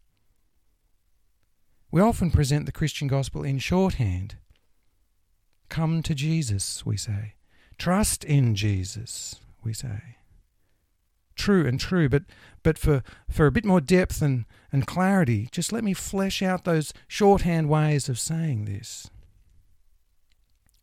We 1.90 2.00
often 2.00 2.30
present 2.30 2.66
the 2.66 2.73
Christian 2.73 3.09
gospel 3.09 3.42
in 3.42 3.59
shorthand. 3.59 4.37
Come 5.69 6.02
to 6.04 6.14
Jesus, 6.14 6.87
we 6.87 6.97
say. 6.97 7.35
Trust 7.80 8.25
in 8.26 8.54
Jesus, 8.54 9.37
we 9.64 9.72
say. 9.72 10.18
True 11.34 11.66
and 11.66 11.80
true, 11.80 12.10
but, 12.10 12.25
but 12.62 12.76
for, 12.76 13.02
for 13.30 13.46
a 13.46 13.50
bit 13.50 13.64
more 13.64 13.80
depth 13.80 14.20
and, 14.20 14.44
and 14.70 14.87
clarity, 14.87 15.49
just 15.50 15.72
let 15.72 15.82
me 15.82 15.94
flesh 15.94 16.42
out 16.42 16.64
those 16.64 16.92
shorthand 17.08 17.70
ways 17.70 18.10
of 18.10 18.18
saying 18.18 18.66
this. 18.66 19.08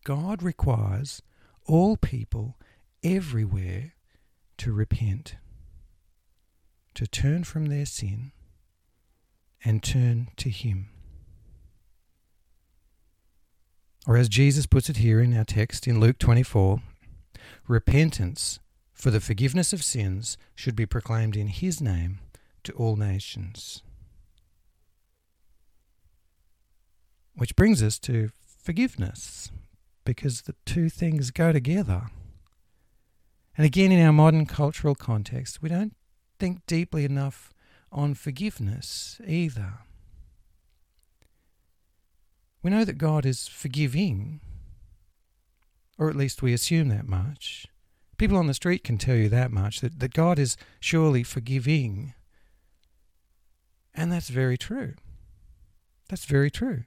God 0.05 0.41
requires 0.41 1.21
all 1.65 1.97
people 1.97 2.57
everywhere 3.03 3.93
to 4.57 4.73
repent, 4.73 5.35
to 6.95 7.05
turn 7.05 7.43
from 7.43 7.67
their 7.67 7.85
sin 7.85 8.31
and 9.63 9.83
turn 9.83 10.29
to 10.37 10.49
Him. 10.49 10.89
Or 14.05 14.17
as 14.17 14.29
Jesus 14.29 14.65
puts 14.65 14.89
it 14.89 14.97
here 14.97 15.21
in 15.21 15.35
our 15.35 15.43
text 15.43 15.87
in 15.87 15.99
Luke 15.99 16.17
24, 16.17 16.81
repentance 17.67 18.59
for 18.93 19.11
the 19.11 19.19
forgiveness 19.19 19.73
of 19.73 19.83
sins 19.83 20.37
should 20.55 20.75
be 20.75 20.85
proclaimed 20.85 21.35
in 21.35 21.47
His 21.47 21.81
name 21.81 22.19
to 22.63 22.73
all 22.73 22.95
nations. 22.95 23.83
Which 27.35 27.55
brings 27.55 27.83
us 27.83 27.99
to 27.99 28.31
forgiveness 28.61 29.51
because 30.03 30.41
the 30.41 30.55
two 30.65 30.89
things 30.89 31.31
go 31.31 31.51
together. 31.51 32.07
And 33.57 33.65
again, 33.65 33.91
in 33.91 34.05
our 34.05 34.13
modern 34.13 34.45
cultural 34.45 34.95
context, 34.95 35.61
we 35.61 35.69
don't 35.69 35.95
think 36.39 36.65
deeply 36.65 37.05
enough 37.05 37.53
on 37.91 38.13
forgiveness 38.13 39.19
either. 39.25 39.79
We 42.67 42.71
know 42.71 42.83
that 42.83 42.97
God 42.97 43.25
is 43.25 43.47
forgiving, 43.47 44.41
or 45.97 46.09
at 46.09 46.17
least 46.17 46.41
we 46.41 46.51
assume 46.51 46.89
that 46.89 47.07
much. 47.07 47.65
People 48.17 48.35
on 48.35 48.47
the 48.47 48.53
street 48.53 48.83
can 48.83 48.97
tell 48.97 49.15
you 49.15 49.29
that 49.29 49.51
much, 49.51 49.79
that, 49.79 50.01
that 50.01 50.13
God 50.13 50.37
is 50.37 50.57
surely 50.81 51.23
forgiving. 51.23 52.13
And 53.93 54.11
that's 54.11 54.27
very 54.27 54.57
true. 54.57 54.95
That's 56.09 56.25
very 56.25 56.51
true. 56.51 56.83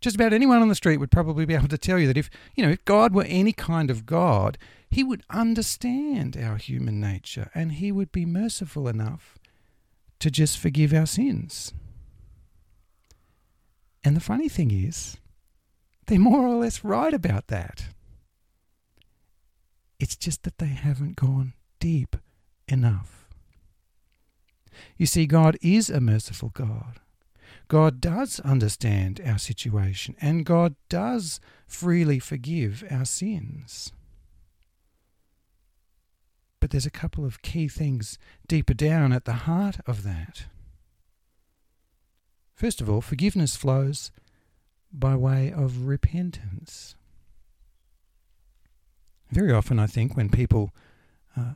Just 0.00 0.16
about 0.16 0.32
anyone 0.32 0.62
on 0.62 0.68
the 0.68 0.74
street 0.74 0.96
would 0.96 1.12
probably 1.12 1.46
be 1.46 1.54
able 1.54 1.68
to 1.68 1.78
tell 1.78 2.00
you 2.00 2.08
that 2.08 2.18
if, 2.18 2.28
you 2.56 2.66
know, 2.66 2.72
if 2.72 2.84
God 2.84 3.14
were 3.14 3.22
any 3.28 3.52
kind 3.52 3.92
of 3.92 4.04
God, 4.04 4.58
he 4.90 5.04
would 5.04 5.22
understand 5.30 6.36
our 6.36 6.56
human 6.56 7.00
nature 7.00 7.52
and 7.54 7.70
he 7.70 7.92
would 7.92 8.10
be 8.10 8.26
merciful 8.26 8.88
enough 8.88 9.38
to 10.18 10.28
just 10.28 10.58
forgive 10.58 10.92
our 10.92 11.06
sins. 11.06 11.72
And 14.04 14.16
the 14.16 14.20
funny 14.20 14.48
thing 14.48 14.70
is, 14.70 15.16
they're 16.06 16.18
more 16.18 16.46
or 16.46 16.56
less 16.56 16.84
right 16.84 17.12
about 17.12 17.48
that. 17.48 17.86
It's 19.98 20.16
just 20.16 20.44
that 20.44 20.58
they 20.58 20.66
haven't 20.66 21.16
gone 21.16 21.54
deep 21.80 22.16
enough. 22.68 23.28
You 24.96 25.06
see, 25.06 25.26
God 25.26 25.56
is 25.60 25.90
a 25.90 26.00
merciful 26.00 26.50
God. 26.50 27.00
God 27.66 28.00
does 28.00 28.40
understand 28.40 29.20
our 29.24 29.38
situation, 29.38 30.14
and 30.20 30.46
God 30.46 30.76
does 30.88 31.40
freely 31.66 32.18
forgive 32.18 32.84
our 32.90 33.04
sins. 33.04 33.92
But 36.60 36.70
there's 36.70 36.86
a 36.86 36.90
couple 36.90 37.24
of 37.24 37.42
key 37.42 37.68
things 37.68 38.18
deeper 38.46 38.74
down 38.74 39.12
at 39.12 39.26
the 39.26 39.32
heart 39.32 39.78
of 39.86 40.02
that. 40.04 40.46
First 42.58 42.80
of 42.80 42.90
all, 42.90 43.00
forgiveness 43.00 43.54
flows 43.54 44.10
by 44.92 45.14
way 45.14 45.52
of 45.52 45.86
repentance. 45.86 46.96
Very 49.30 49.52
often, 49.52 49.78
I 49.78 49.86
think, 49.86 50.16
when 50.16 50.28
people 50.28 50.72
uh, 51.36 51.52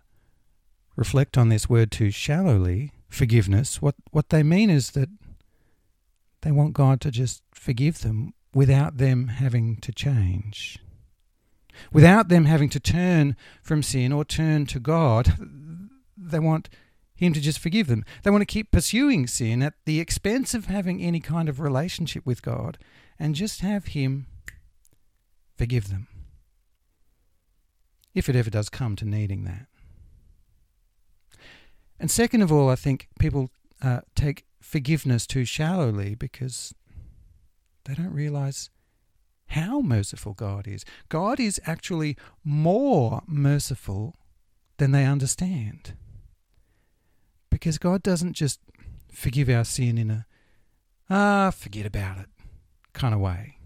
reflect 0.94 1.36
on 1.36 1.48
this 1.48 1.68
word 1.68 1.90
too 1.90 2.12
shallowly, 2.12 2.92
forgiveness, 3.08 3.82
what, 3.82 3.96
what 4.12 4.28
they 4.28 4.44
mean 4.44 4.70
is 4.70 4.92
that 4.92 5.08
they 6.42 6.52
want 6.52 6.72
God 6.72 7.00
to 7.00 7.10
just 7.10 7.42
forgive 7.52 8.02
them 8.02 8.32
without 8.54 8.98
them 8.98 9.26
having 9.26 9.78
to 9.78 9.90
change. 9.90 10.78
Without 11.92 12.28
them 12.28 12.44
having 12.44 12.68
to 12.68 12.78
turn 12.78 13.34
from 13.60 13.82
sin 13.82 14.12
or 14.12 14.24
turn 14.24 14.66
to 14.66 14.78
God, 14.78 15.34
they 16.16 16.38
want 16.38 16.68
Him 17.22 17.32
to 17.34 17.40
just 17.40 17.60
forgive 17.60 17.86
them. 17.86 18.04
They 18.24 18.30
want 18.30 18.42
to 18.42 18.46
keep 18.46 18.72
pursuing 18.72 19.28
sin 19.28 19.62
at 19.62 19.74
the 19.84 20.00
expense 20.00 20.54
of 20.54 20.64
having 20.64 21.00
any 21.00 21.20
kind 21.20 21.48
of 21.48 21.60
relationship 21.60 22.26
with 22.26 22.42
God 22.42 22.78
and 23.16 23.36
just 23.36 23.60
have 23.60 23.86
Him 23.86 24.26
forgive 25.56 25.88
them. 25.88 26.08
If 28.12 28.28
it 28.28 28.34
ever 28.34 28.50
does 28.50 28.68
come 28.68 28.96
to 28.96 29.04
needing 29.04 29.44
that. 29.44 29.66
And 32.00 32.10
second 32.10 32.42
of 32.42 32.50
all, 32.50 32.68
I 32.68 32.74
think 32.74 33.06
people 33.20 33.50
uh, 33.80 34.00
take 34.16 34.44
forgiveness 34.60 35.24
too 35.24 35.44
shallowly 35.44 36.16
because 36.16 36.74
they 37.84 37.94
don't 37.94 38.12
realize 38.12 38.68
how 39.46 39.80
merciful 39.80 40.34
God 40.34 40.66
is. 40.66 40.84
God 41.08 41.38
is 41.38 41.60
actually 41.66 42.16
more 42.42 43.22
merciful 43.28 44.16
than 44.78 44.90
they 44.90 45.04
understand. 45.04 45.94
Because 47.62 47.78
God 47.78 48.02
doesn't 48.02 48.32
just 48.32 48.58
forgive 49.12 49.48
our 49.48 49.62
sin 49.62 49.96
in 49.96 50.10
a, 50.10 50.26
ah, 51.08 51.52
forget 51.52 51.86
about 51.86 52.18
it 52.18 52.26
kind 52.92 53.14
of 53.14 53.20
way. 53.20 53.58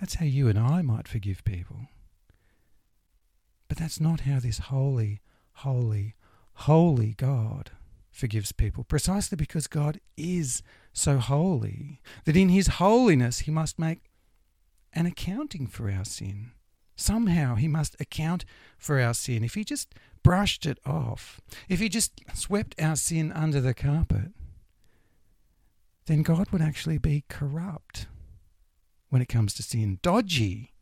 That's 0.00 0.14
how 0.14 0.24
you 0.24 0.48
and 0.48 0.58
I 0.58 0.80
might 0.80 1.06
forgive 1.06 1.44
people. 1.44 1.88
But 3.68 3.76
that's 3.76 4.00
not 4.00 4.20
how 4.20 4.40
this 4.40 4.58
holy, 4.58 5.20
holy, 5.56 6.14
holy 6.54 7.12
God 7.12 7.72
forgives 8.10 8.52
people, 8.52 8.84
precisely 8.84 9.36
because 9.36 9.66
God 9.66 10.00
is 10.16 10.62
so 10.94 11.18
holy 11.18 12.00
that 12.24 12.38
in 12.38 12.48
his 12.48 12.68
holiness 12.68 13.40
he 13.40 13.50
must 13.50 13.78
make 13.78 14.10
an 14.94 15.04
accounting 15.04 15.66
for 15.66 15.90
our 15.90 16.06
sin. 16.06 16.52
Somehow 16.96 17.56
he 17.56 17.68
must 17.68 18.00
account 18.00 18.46
for 18.78 18.98
our 18.98 19.12
sin. 19.12 19.44
If 19.44 19.56
he 19.56 19.62
just 19.62 19.94
brushed 20.22 20.66
it 20.66 20.78
off, 20.84 21.40
if 21.68 21.80
he 21.80 21.88
just 21.88 22.20
swept 22.34 22.80
our 22.80 22.96
sin 22.96 23.32
under 23.32 23.60
the 23.60 23.74
carpet, 23.74 24.32
then 26.06 26.22
God 26.22 26.50
would 26.50 26.62
actually 26.62 26.98
be 26.98 27.24
corrupt 27.28 28.06
when 29.08 29.22
it 29.22 29.28
comes 29.28 29.54
to 29.54 29.62
sin, 29.62 29.98
dodgy 30.02 30.72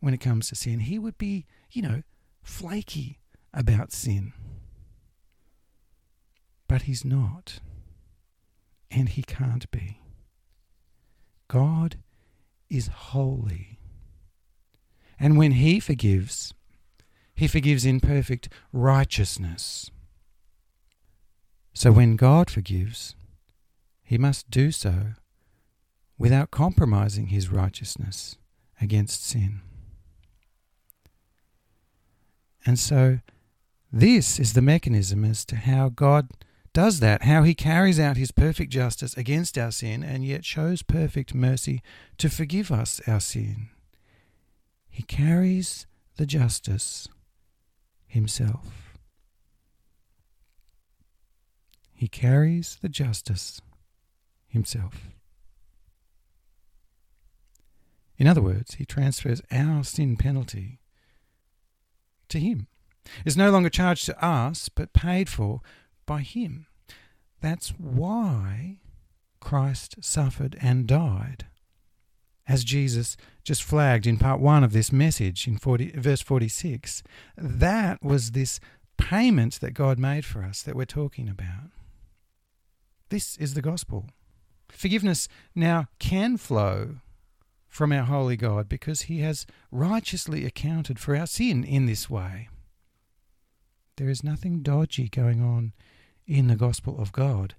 when 0.00 0.14
it 0.14 0.20
comes 0.20 0.48
to 0.48 0.54
sin. 0.54 0.80
He 0.80 0.98
would 0.98 1.18
be, 1.18 1.46
you 1.70 1.82
know, 1.82 2.02
flaky 2.42 3.18
about 3.52 3.92
sin. 3.92 4.32
But 6.68 6.82
he's 6.82 7.04
not. 7.04 7.60
And 8.90 9.08
he 9.08 9.22
can't 9.22 9.70
be. 9.70 10.00
God 11.48 11.96
is 12.68 12.88
holy. 12.88 13.78
And 15.18 15.36
when 15.36 15.52
he 15.52 15.80
forgives, 15.80 16.54
he 17.40 17.48
forgives 17.48 17.86
in 17.86 18.00
perfect 18.00 18.50
righteousness. 18.70 19.90
So 21.72 21.90
when 21.90 22.16
God 22.16 22.50
forgives, 22.50 23.14
he 24.02 24.18
must 24.18 24.50
do 24.50 24.70
so 24.70 25.12
without 26.18 26.50
compromising 26.50 27.28
his 27.28 27.48
righteousness 27.50 28.36
against 28.78 29.24
sin. 29.24 29.62
And 32.66 32.78
so, 32.78 33.20
this 33.90 34.38
is 34.38 34.52
the 34.52 34.60
mechanism 34.60 35.24
as 35.24 35.46
to 35.46 35.56
how 35.56 35.88
God 35.88 36.28
does 36.74 37.00
that, 37.00 37.22
how 37.22 37.44
he 37.44 37.54
carries 37.54 37.98
out 37.98 38.18
his 38.18 38.32
perfect 38.32 38.70
justice 38.70 39.16
against 39.16 39.56
our 39.56 39.72
sin 39.72 40.04
and 40.04 40.26
yet 40.26 40.44
shows 40.44 40.82
perfect 40.82 41.34
mercy 41.34 41.80
to 42.18 42.28
forgive 42.28 42.70
us 42.70 43.00
our 43.08 43.18
sin. 43.18 43.70
He 44.90 45.04
carries 45.04 45.86
the 46.18 46.26
justice 46.26 47.08
himself. 48.10 48.94
He 51.94 52.08
carries 52.08 52.78
the 52.80 52.88
justice 52.88 53.60
himself. 54.48 55.08
In 58.18 58.26
other 58.26 58.42
words, 58.42 58.74
he 58.74 58.84
transfers 58.84 59.40
our 59.50 59.82
sin 59.84 60.16
penalty 60.16 60.80
to 62.28 62.38
him. 62.38 62.66
Is 63.24 63.36
no 63.36 63.50
longer 63.50 63.70
charged 63.70 64.06
to 64.06 64.24
us, 64.24 64.68
but 64.68 64.92
paid 64.92 65.28
for 65.28 65.60
by 66.06 66.20
Him. 66.22 66.66
That's 67.40 67.70
why 67.70 68.78
Christ 69.40 69.96
suffered 70.00 70.56
and 70.60 70.86
died. 70.86 71.46
As 72.50 72.64
Jesus 72.64 73.16
just 73.44 73.62
flagged 73.62 74.08
in 74.08 74.16
part 74.16 74.40
one 74.40 74.64
of 74.64 74.72
this 74.72 74.90
message 74.90 75.46
in 75.46 75.56
40, 75.56 75.92
verse 75.92 76.20
46, 76.20 77.04
that 77.36 78.02
was 78.02 78.32
this 78.32 78.58
payment 78.96 79.60
that 79.60 79.72
God 79.72 80.00
made 80.00 80.24
for 80.24 80.42
us 80.42 80.60
that 80.62 80.74
we're 80.74 80.84
talking 80.84 81.28
about. 81.28 81.70
This 83.08 83.36
is 83.36 83.54
the 83.54 83.62
gospel. 83.62 84.06
Forgiveness 84.68 85.28
now 85.54 85.86
can 86.00 86.36
flow 86.36 86.96
from 87.68 87.92
our 87.92 88.02
holy 88.02 88.36
God 88.36 88.68
because 88.68 89.02
he 89.02 89.20
has 89.20 89.46
righteously 89.70 90.44
accounted 90.44 90.98
for 90.98 91.14
our 91.14 91.28
sin 91.28 91.62
in 91.62 91.86
this 91.86 92.10
way. 92.10 92.48
There 93.96 94.10
is 94.10 94.24
nothing 94.24 94.62
dodgy 94.62 95.08
going 95.08 95.40
on 95.40 95.72
in 96.26 96.48
the 96.48 96.56
gospel 96.56 97.00
of 97.00 97.12
God. 97.12 97.54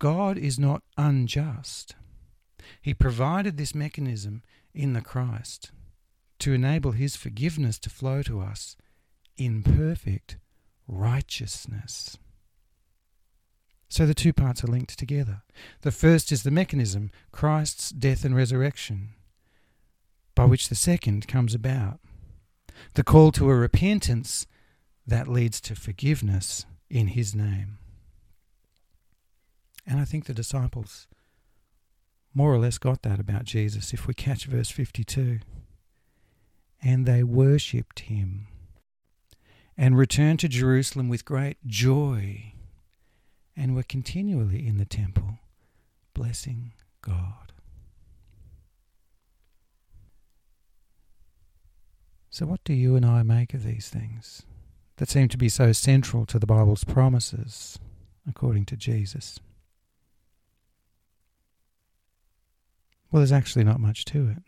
God 0.00 0.36
is 0.36 0.58
not 0.58 0.82
unjust. 0.98 1.94
He 2.80 2.94
provided 2.94 3.56
this 3.56 3.74
mechanism 3.74 4.42
in 4.74 4.92
the 4.92 5.00
Christ 5.00 5.70
to 6.40 6.52
enable 6.52 6.92
his 6.92 7.16
forgiveness 7.16 7.78
to 7.80 7.90
flow 7.90 8.22
to 8.22 8.40
us 8.40 8.76
in 9.36 9.62
perfect 9.62 10.36
righteousness. 10.86 12.18
So 13.88 14.06
the 14.06 14.14
two 14.14 14.32
parts 14.32 14.64
are 14.64 14.68
linked 14.68 14.98
together. 14.98 15.42
The 15.82 15.92
first 15.92 16.32
is 16.32 16.42
the 16.42 16.50
mechanism, 16.50 17.10
Christ's 17.30 17.90
death 17.90 18.24
and 18.24 18.34
resurrection, 18.34 19.10
by 20.34 20.46
which 20.46 20.68
the 20.68 20.74
second 20.74 21.28
comes 21.28 21.54
about. 21.54 22.00
The 22.94 23.04
call 23.04 23.30
to 23.32 23.48
a 23.48 23.54
repentance 23.54 24.46
that 25.06 25.28
leads 25.28 25.60
to 25.62 25.76
forgiveness 25.76 26.66
in 26.90 27.08
his 27.08 27.34
name. 27.34 27.78
And 29.86 30.00
I 30.00 30.04
think 30.04 30.24
the 30.24 30.34
disciples 30.34 31.06
more 32.34 32.52
or 32.52 32.58
less 32.58 32.78
got 32.78 33.02
that 33.02 33.20
about 33.20 33.44
Jesus 33.44 33.92
if 33.92 34.06
we 34.06 34.14
catch 34.14 34.46
verse 34.46 34.70
52. 34.70 35.38
And 36.82 37.06
they 37.06 37.22
worshipped 37.22 38.00
him 38.00 38.48
and 39.76 39.96
returned 39.96 40.40
to 40.40 40.48
Jerusalem 40.48 41.08
with 41.08 41.24
great 41.24 41.56
joy 41.66 42.52
and 43.56 43.74
were 43.74 43.82
continually 43.84 44.66
in 44.66 44.78
the 44.78 44.84
temple 44.84 45.38
blessing 46.12 46.72
God. 47.02 47.52
So, 52.30 52.46
what 52.46 52.64
do 52.64 52.72
you 52.72 52.96
and 52.96 53.06
I 53.06 53.22
make 53.22 53.54
of 53.54 53.62
these 53.62 53.88
things 53.88 54.42
that 54.96 55.08
seem 55.08 55.28
to 55.28 55.38
be 55.38 55.48
so 55.48 55.72
central 55.72 56.26
to 56.26 56.38
the 56.38 56.46
Bible's 56.46 56.82
promises, 56.82 57.78
according 58.28 58.64
to 58.66 58.76
Jesus? 58.76 59.38
Well, 63.14 63.20
there's 63.20 63.30
actually 63.30 63.62
not 63.62 63.78
much 63.78 64.04
to 64.06 64.26
it. 64.26 64.42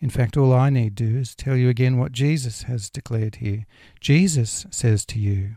In 0.00 0.10
fact, 0.10 0.36
all 0.36 0.52
I 0.52 0.68
need 0.68 0.94
do 0.94 1.16
is 1.16 1.34
tell 1.34 1.56
you 1.56 1.70
again 1.70 1.96
what 1.96 2.12
Jesus 2.12 2.64
has 2.64 2.90
declared 2.90 3.36
here. 3.36 3.64
Jesus 4.02 4.66
says 4.70 5.06
to 5.06 5.18
you, 5.18 5.56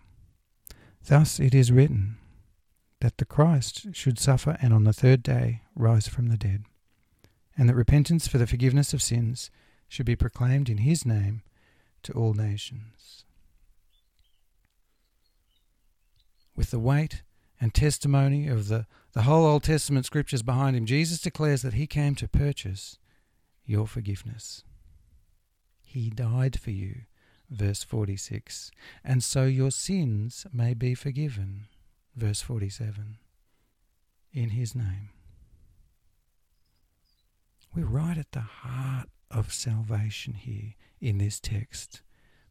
Thus 1.06 1.38
it 1.38 1.54
is 1.54 1.70
written 1.70 2.16
that 3.02 3.18
the 3.18 3.26
Christ 3.26 3.88
should 3.92 4.20
suffer 4.20 4.58
and 4.62 4.74
on 4.74 4.86
the 4.86 4.94
third 4.94 5.22
day 5.22 5.64
rise 5.76 6.08
from 6.08 6.28
the 6.28 6.38
dead, 6.38 6.64
and 7.58 7.68
that 7.68 7.76
repentance 7.76 8.30
for 8.30 8.38
the 8.38 8.48
forgiveness 8.48 8.94
of 8.94 9.02
sins 9.02 9.52
should 9.90 10.06
be 10.06 10.16
proclaimed 10.16 10.70
in 10.70 10.78
his 10.78 11.06
name 11.06 11.42
to 12.04 12.14
all 12.14 12.34
nations. 12.34 13.26
With 16.56 16.72
the 16.72 16.80
weight 16.80 17.22
and 17.60 17.74
testimony 17.74 18.48
of 18.48 18.70
the, 18.70 18.88
the 19.14 19.24
whole 19.24 19.46
Old 19.46 19.64
Testament 19.64 20.06
scriptures 20.06 20.42
behind 20.42 20.76
him, 20.76 20.86
Jesus 20.86 21.20
declares 21.20 21.62
that 21.62 21.74
he 21.74 21.88
came 21.88 22.16
to 22.16 22.28
purchase 22.28 22.98
your 23.66 23.88
forgiveness. 23.88 24.64
He 25.82 26.10
died 26.10 26.60
for 26.60 26.72
you, 26.72 27.02
verse 27.50 27.84
46, 27.84 28.72
and 29.04 29.24
so 29.24 29.46
your 29.46 29.72
sins 29.72 30.46
may 30.54 30.74
be 30.74 30.96
forgiven, 30.96 31.68
verse 32.16 32.42
47, 32.42 33.18
in 34.32 34.50
his 34.52 34.74
name. 34.74 35.10
We're 37.76 37.86
right 37.86 38.18
at 38.18 38.32
the 38.32 38.40
heart 38.40 39.10
of 39.30 39.54
salvation 39.54 40.34
here 40.34 40.74
in 41.00 41.18
this 41.18 41.40
text. 41.40 42.02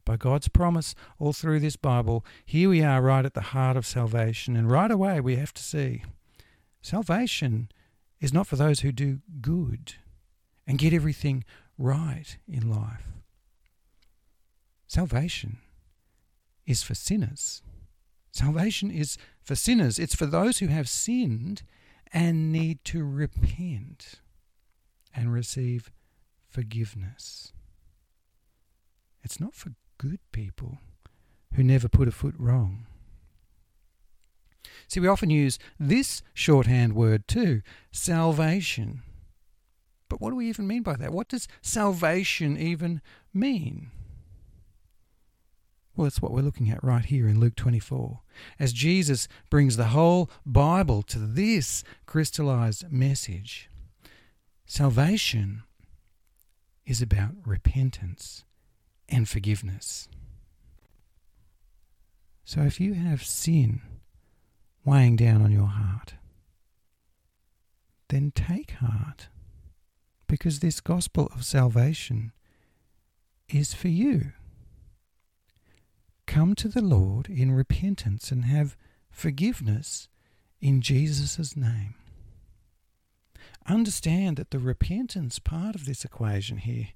By 0.03 0.17
God's 0.17 0.47
promise 0.47 0.95
all 1.19 1.31
through 1.31 1.59
this 1.59 1.75
Bible, 1.75 2.25
here 2.43 2.69
we 2.69 2.83
are 2.83 3.01
right 3.01 3.25
at 3.25 3.35
the 3.35 3.41
heart 3.41 3.77
of 3.77 3.85
salvation. 3.85 4.55
And 4.55 4.69
right 4.69 4.89
away 4.89 5.19
we 5.19 5.35
have 5.35 5.53
to 5.53 5.61
see 5.61 6.03
salvation 6.81 7.69
is 8.19 8.33
not 8.33 8.47
for 8.47 8.55
those 8.55 8.81
who 8.81 8.91
do 8.91 9.19
good 9.41 9.95
and 10.67 10.77
get 10.77 10.93
everything 10.93 11.43
right 11.77 12.37
in 12.47 12.69
life. 12.69 13.07
Salvation 14.87 15.57
is 16.65 16.83
for 16.83 16.93
sinners. 16.93 17.61
Salvation 18.31 18.91
is 18.91 19.17
for 19.41 19.55
sinners. 19.55 19.99
It's 19.99 20.15
for 20.15 20.25
those 20.25 20.59
who 20.59 20.67
have 20.67 20.87
sinned 20.87 21.63
and 22.13 22.51
need 22.51 22.83
to 22.85 23.03
repent 23.03 24.21
and 25.15 25.33
receive 25.33 25.91
forgiveness. 26.47 27.53
It's 29.23 29.39
not 29.39 29.53
for 29.53 29.73
good 29.97 30.19
people 30.31 30.79
who 31.53 31.63
never 31.63 31.87
put 31.87 32.07
a 32.07 32.11
foot 32.11 32.35
wrong. 32.37 32.85
See, 34.87 34.99
we 34.99 35.07
often 35.07 35.29
use 35.29 35.59
this 35.79 36.21
shorthand 36.33 36.93
word 36.93 37.27
too 37.27 37.61
salvation. 37.91 39.01
But 40.09 40.19
what 40.19 40.31
do 40.31 40.35
we 40.35 40.49
even 40.49 40.67
mean 40.67 40.83
by 40.83 40.95
that? 40.97 41.13
What 41.13 41.29
does 41.29 41.47
salvation 41.61 42.57
even 42.57 43.01
mean? 43.33 43.91
Well, 45.95 46.03
that's 46.05 46.21
what 46.21 46.31
we're 46.31 46.41
looking 46.41 46.69
at 46.69 46.83
right 46.83 47.05
here 47.05 47.27
in 47.27 47.39
Luke 47.39 47.55
24. 47.55 48.21
As 48.59 48.73
Jesus 48.73 49.27
brings 49.49 49.77
the 49.77 49.85
whole 49.85 50.29
Bible 50.45 51.01
to 51.03 51.19
this 51.19 51.83
crystallized 52.05 52.91
message, 52.91 53.69
salvation 54.65 55.63
is 56.85 57.01
about 57.01 57.31
repentance 57.45 58.45
and 59.07 59.27
forgiveness. 59.27 60.07
So 62.43 62.61
if 62.61 62.79
you 62.79 62.95
have 62.95 63.23
sin 63.23 63.81
weighing 64.83 65.15
down 65.15 65.41
on 65.41 65.51
your 65.51 65.67
heart, 65.67 66.15
then 68.09 68.31
take 68.31 68.71
heart, 68.71 69.27
because 70.27 70.59
this 70.59 70.81
gospel 70.81 71.29
of 71.33 71.45
salvation 71.45 72.31
is 73.49 73.73
for 73.73 73.87
you. 73.89 74.31
Come 76.25 76.55
to 76.55 76.67
the 76.67 76.81
Lord 76.81 77.27
in 77.27 77.51
repentance 77.51 78.31
and 78.31 78.45
have 78.45 78.77
forgiveness 79.09 80.07
in 80.61 80.81
Jesus' 80.81 81.55
name. 81.55 81.95
Understand 83.67 84.37
that 84.37 84.51
the 84.51 84.59
repentance 84.59 85.39
part 85.39 85.75
of 85.75 85.85
this 85.85 86.05
equation 86.05 86.57
here 86.57 86.89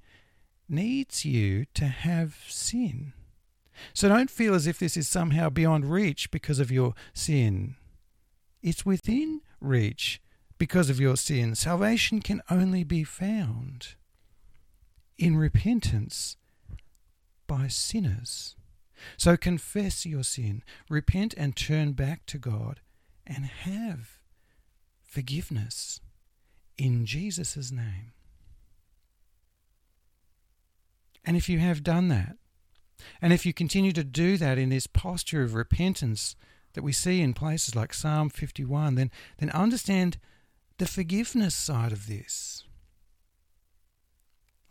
needs 0.67 1.25
you 1.25 1.65
to 1.73 1.85
have 1.85 2.37
sin. 2.47 3.13
So 3.93 4.09
don't 4.09 4.29
feel 4.29 4.53
as 4.53 4.67
if 4.67 4.79
this 4.79 4.97
is 4.97 5.07
somehow 5.07 5.49
beyond 5.49 5.91
reach 5.91 6.31
because 6.31 6.59
of 6.59 6.71
your 6.71 6.93
sin. 7.13 7.75
It's 8.61 8.85
within 8.85 9.41
reach 9.59 10.21
because 10.57 10.89
of 10.89 10.99
your 10.99 11.17
sin. 11.17 11.55
Salvation 11.55 12.21
can 12.21 12.41
only 12.49 12.83
be 12.83 13.03
found 13.03 13.95
in 15.17 15.37
repentance 15.37 16.37
by 17.47 17.67
sinners. 17.67 18.55
So 19.17 19.37
confess 19.37 20.05
your 20.05 20.23
sin, 20.23 20.63
repent 20.89 21.33
and 21.37 21.55
turn 21.55 21.93
back 21.93 22.25
to 22.27 22.37
God, 22.37 22.79
and 23.27 23.45
have 23.45 24.19
forgiveness 25.03 25.99
in 26.77 27.05
Jesus' 27.05 27.71
name. 27.71 28.13
And 31.23 31.35
if 31.35 31.49
you 31.49 31.59
have 31.59 31.83
done 31.83 32.07
that, 32.09 32.37
and 33.21 33.33
if 33.33 33.45
you 33.45 33.53
continue 33.53 33.91
to 33.91 34.03
do 34.03 34.37
that 34.37 34.57
in 34.57 34.69
this 34.69 34.87
posture 34.87 35.43
of 35.43 35.53
repentance 35.53 36.35
that 36.73 36.83
we 36.83 36.91
see 36.91 37.21
in 37.21 37.33
places 37.33 37.75
like 37.75 37.93
Psalm 37.93 38.29
51, 38.29 38.95
then, 38.95 39.11
then 39.37 39.49
understand 39.51 40.17
the 40.77 40.85
forgiveness 40.85 41.55
side 41.55 41.91
of 41.91 42.07
this. 42.07 42.63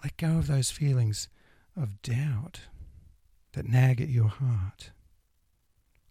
Let 0.03 0.17
go 0.19 0.39
of 0.39 0.47
those 0.47 0.71
feelings 0.71 1.29
of 1.77 2.03
doubt 2.03 2.61
that 3.55 3.69
nag 3.69 4.01
at 4.01 4.09
your 4.09 4.29
heart. 4.29 4.91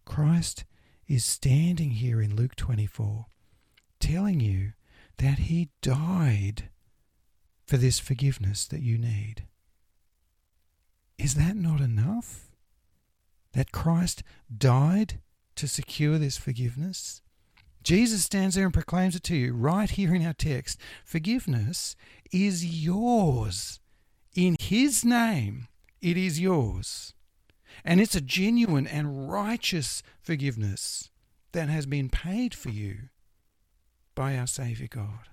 Christ 0.04 0.64
is 1.06 1.24
standing 1.24 1.90
here 1.92 2.20
in 2.20 2.34
Luke 2.34 2.56
24, 2.56 3.26
telling 4.00 4.40
you 4.40 4.72
that 5.18 5.38
He 5.40 5.70
died 5.80 6.70
for 7.66 7.76
this 7.76 8.00
forgiveness 8.00 8.66
that 8.66 8.80
you 8.80 8.98
need. 8.98 9.44
Is 11.18 11.34
that 11.34 11.56
not 11.56 11.80
enough? 11.80 12.50
That 13.52 13.72
Christ 13.72 14.22
died 14.56 15.20
to 15.56 15.68
secure 15.68 16.18
this 16.18 16.36
forgiveness? 16.36 17.22
Jesus 17.82 18.24
stands 18.24 18.54
there 18.54 18.64
and 18.64 18.74
proclaims 18.74 19.14
it 19.14 19.22
to 19.24 19.36
you 19.36 19.52
right 19.52 19.90
here 19.90 20.14
in 20.14 20.24
our 20.24 20.32
text. 20.32 20.80
Forgiveness 21.04 21.94
is 22.32 22.64
yours. 22.64 23.78
In 24.34 24.56
His 24.58 25.04
name, 25.04 25.68
it 26.00 26.16
is 26.16 26.40
yours. 26.40 27.12
And 27.84 28.00
it's 28.00 28.14
a 28.14 28.20
genuine 28.20 28.86
and 28.86 29.30
righteous 29.30 30.02
forgiveness 30.20 31.10
that 31.52 31.68
has 31.68 31.86
been 31.86 32.08
paid 32.08 32.54
for 32.54 32.70
you 32.70 33.10
by 34.14 34.36
our 34.36 34.46
Saviour 34.46 34.88
God. 34.90 35.28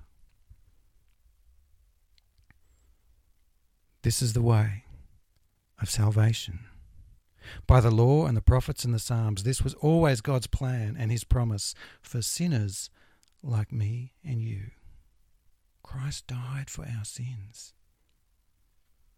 This 4.03 4.21
is 4.21 4.33
the 4.33 4.41
way 4.41 4.83
of 5.81 5.89
salvation. 5.89 6.59
By 7.67 7.81
the 7.81 7.91
law 7.91 8.25
and 8.25 8.37
the 8.37 8.41
prophets 8.41 8.85
and 8.85 8.93
the 8.93 8.99
Psalms, 8.99 9.43
this 9.43 9.63
was 9.63 9.73
always 9.75 10.21
God's 10.21 10.47
plan 10.47 10.95
and 10.97 11.11
His 11.11 11.23
promise 11.23 11.73
for 12.01 12.21
sinners 12.21 12.89
like 13.41 13.71
me 13.71 14.13
and 14.23 14.41
you. 14.41 14.71
Christ 15.83 16.27
died 16.27 16.69
for 16.69 16.83
our 16.85 17.03
sins. 17.03 17.73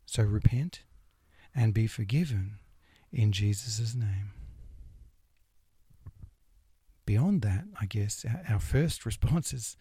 So 0.05 0.23
repent 0.23 0.83
and 1.53 1.73
be 1.73 1.87
forgiven 1.87 2.59
in 3.11 3.31
Jesus' 3.31 3.93
name. 3.93 4.31
Beyond 7.05 7.41
that, 7.41 7.65
I 7.79 7.85
guess, 7.85 8.25
our 8.49 8.59
first 8.59 9.05
response 9.05 9.53
is 9.53 9.75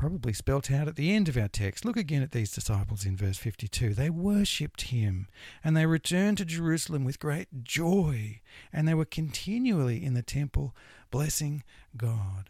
probably 0.00 0.32
spelt 0.32 0.70
out 0.70 0.88
at 0.88 0.96
the 0.96 1.12
end 1.12 1.28
of 1.28 1.36
our 1.36 1.46
text. 1.46 1.84
Look 1.84 1.98
again 1.98 2.22
at 2.22 2.32
these 2.32 2.50
disciples 2.50 3.04
in 3.04 3.18
verse 3.18 3.36
52. 3.36 3.92
They 3.92 4.08
worshipped 4.08 4.80
him 4.84 5.28
and 5.62 5.76
they 5.76 5.84
returned 5.84 6.38
to 6.38 6.46
Jerusalem 6.46 7.04
with 7.04 7.18
great 7.18 7.64
joy, 7.64 8.40
and 8.72 8.88
they 8.88 8.94
were 8.94 9.04
continually 9.04 10.02
in 10.02 10.14
the 10.14 10.22
temple 10.22 10.74
blessing 11.10 11.64
God. 11.98 12.48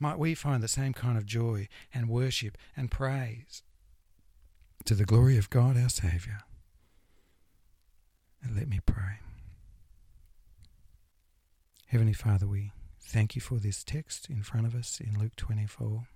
Might 0.00 0.18
we 0.18 0.34
find 0.34 0.62
the 0.62 0.68
same 0.68 0.94
kind 0.94 1.18
of 1.18 1.26
joy 1.26 1.68
and 1.92 2.08
worship 2.08 2.56
and 2.74 2.90
praise 2.90 3.62
to 4.86 4.94
the 4.94 5.04
glory 5.04 5.36
of 5.36 5.50
God 5.50 5.76
our 5.76 5.90
Saviour? 5.90 6.38
And 8.42 8.56
let 8.56 8.66
me 8.66 8.80
pray. 8.86 9.18
Heavenly 11.88 12.14
Father, 12.14 12.46
we 12.46 12.72
thank 13.04 13.34
you 13.34 13.40
for 13.40 13.56
this 13.56 13.84
text 13.84 14.28
in 14.28 14.42
front 14.42 14.66
of 14.66 14.74
us 14.74 15.00
in 15.00 15.18
Luke 15.18 15.36
24. 15.36 16.06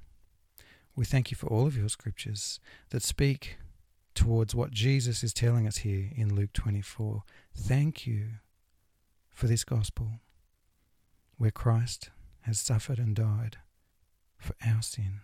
We 0.96 1.04
thank 1.04 1.30
you 1.30 1.36
for 1.36 1.46
all 1.46 1.66
of 1.66 1.76
your 1.76 1.88
scriptures 1.88 2.58
that 2.90 3.02
speak 3.02 3.58
towards 4.14 4.54
what 4.54 4.72
Jesus 4.72 5.22
is 5.22 5.32
telling 5.32 5.66
us 5.66 5.78
here 5.78 6.10
in 6.16 6.34
Luke 6.34 6.52
24. 6.52 7.22
Thank 7.54 8.06
you 8.06 8.26
for 9.30 9.46
this 9.46 9.62
gospel 9.62 10.20
where 11.36 11.52
Christ 11.52 12.10
has 12.40 12.58
suffered 12.58 12.98
and 12.98 13.14
died 13.14 13.58
for 14.36 14.54
our 14.66 14.82
sin. 14.82 15.20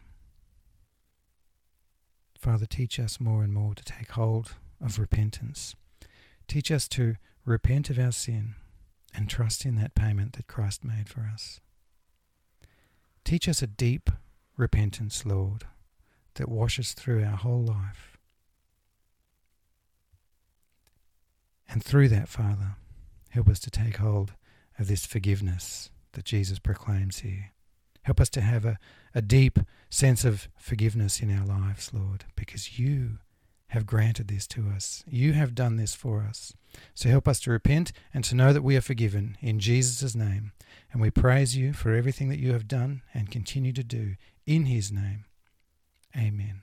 Father, 2.38 2.66
teach 2.66 3.00
us 3.00 3.18
more 3.18 3.42
and 3.42 3.53
more 3.53 3.74
to 3.74 3.83
take 3.83 4.12
hold 4.12 4.55
of 4.81 4.98
repentance. 4.98 5.74
Teach 6.46 6.70
us 6.70 6.87
to 6.88 7.16
repent 7.44 7.90
of 7.90 7.98
our 7.98 8.12
sin 8.12 8.55
and 9.14 9.29
trust 9.29 9.64
in 9.64 9.77
that 9.77 9.94
payment 9.94 10.35
that 10.35 10.46
Christ 10.46 10.85
made 10.85 11.09
for 11.09 11.31
us. 11.33 11.61
Teach 13.24 13.48
us 13.48 13.62
a 13.62 13.66
deep 13.66 14.11
repentance, 14.57 15.24
Lord, 15.24 15.64
that 16.35 16.48
washes 16.48 16.92
through 16.92 17.24
our 17.24 17.37
whole 17.37 17.64
life. 17.64 18.18
And 21.68 21.83
through 21.83 22.09
that, 22.09 22.29
Father, 22.29 22.77
help 23.31 23.48
us 23.48 23.61
to 23.61 23.70
take 23.70 23.96
hold 23.96 24.35
of 24.79 24.88
this 24.88 25.07
forgiveness 25.07 25.90
that 26.12 26.24
Jesus 26.24 26.59
proclaims 26.59 27.20
here. 27.20 27.53
Help 28.03 28.20
us 28.20 28.29
to 28.31 28.40
have 28.42 28.64
a, 28.64 28.79
a 29.14 29.22
deep 29.22 29.59
sense 29.88 30.24
of 30.24 30.48
forgiveness 30.59 31.20
in 31.20 31.37
our 31.37 31.46
lives, 31.46 31.90
Lord, 31.92 32.27
because 32.37 32.79
you 32.79 33.18
have 33.74 33.87
granted 33.87 34.28
this 34.28 34.46
to 34.46 34.68
us. 34.68 35.02
You 35.06 35.32
have 35.32 35.54
done 35.54 35.76
this 35.76 35.94
for 35.94 36.22
us. 36.22 36.54
So 36.94 37.08
help 37.08 37.26
us 37.26 37.40
to 37.40 37.50
repent 37.50 37.92
and 38.14 38.22
to 38.24 38.37
know 38.37 38.52
that 38.52 38.62
we 38.62 38.76
are 38.76 38.80
forgiven 38.80 39.37
in 39.40 39.58
Jesus' 39.58 40.14
name. 40.14 40.52
And 40.92 41.02
we 41.02 41.10
praise 41.10 41.56
you 41.56 41.72
for 41.72 41.92
everything 41.92 42.28
that 42.28 42.38
you 42.38 42.52
have 42.52 42.68
done 42.68 43.02
and 43.12 43.30
continue 43.30 43.72
to 43.72 43.82
do 43.82 44.14
in 44.46 44.66
his 44.66 44.92
name. 44.92 45.24
Amen. 46.16 46.62